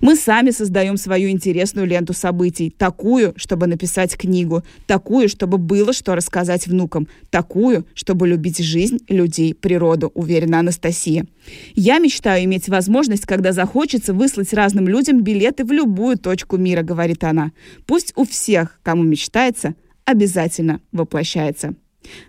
Мы 0.00 0.16
сами 0.16 0.50
создаем 0.50 0.96
свою 0.96 1.28
интересную 1.30 1.86
ленту 1.86 2.12
событий, 2.12 2.70
такую, 2.70 3.32
чтобы 3.36 3.66
написать 3.66 4.16
книгу, 4.16 4.62
такую, 4.86 5.28
чтобы 5.28 5.58
было 5.58 5.92
что 5.92 6.14
рассказать 6.14 6.66
внукам, 6.66 7.08
такую, 7.30 7.86
чтобы 7.94 8.28
любить 8.28 8.58
жизнь, 8.58 8.98
людей, 9.08 9.54
природу, 9.54 10.12
уверена 10.14 10.60
Анастасия. 10.60 11.26
Я 11.74 11.98
мечтаю 11.98 12.44
иметь 12.44 12.68
возможность, 12.68 13.26
когда 13.26 13.52
захочется, 13.52 14.14
выслать 14.14 14.52
разным 14.52 14.86
людям 14.86 15.22
билеты 15.22 15.64
в 15.64 15.72
любую 15.72 16.16
точку 16.18 16.56
мира, 16.56 16.82
говорит 16.82 17.24
она. 17.24 17.52
Пусть 17.86 18.12
у 18.16 18.24
всех, 18.24 18.78
кому 18.82 19.02
мечтается, 19.02 19.74
обязательно 20.04 20.80
воплощается. 20.92 21.74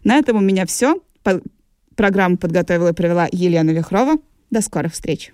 На 0.03 0.17
этом 0.17 0.37
у 0.37 0.41
меня 0.41 0.65
все. 0.65 0.99
Программу 1.95 2.37
подготовила 2.37 2.89
и 2.89 2.93
провела 2.93 3.27
Елена 3.31 3.71
Вихрова. 3.71 4.15
До 4.49 4.61
скорых 4.61 4.93
встреч. 4.93 5.33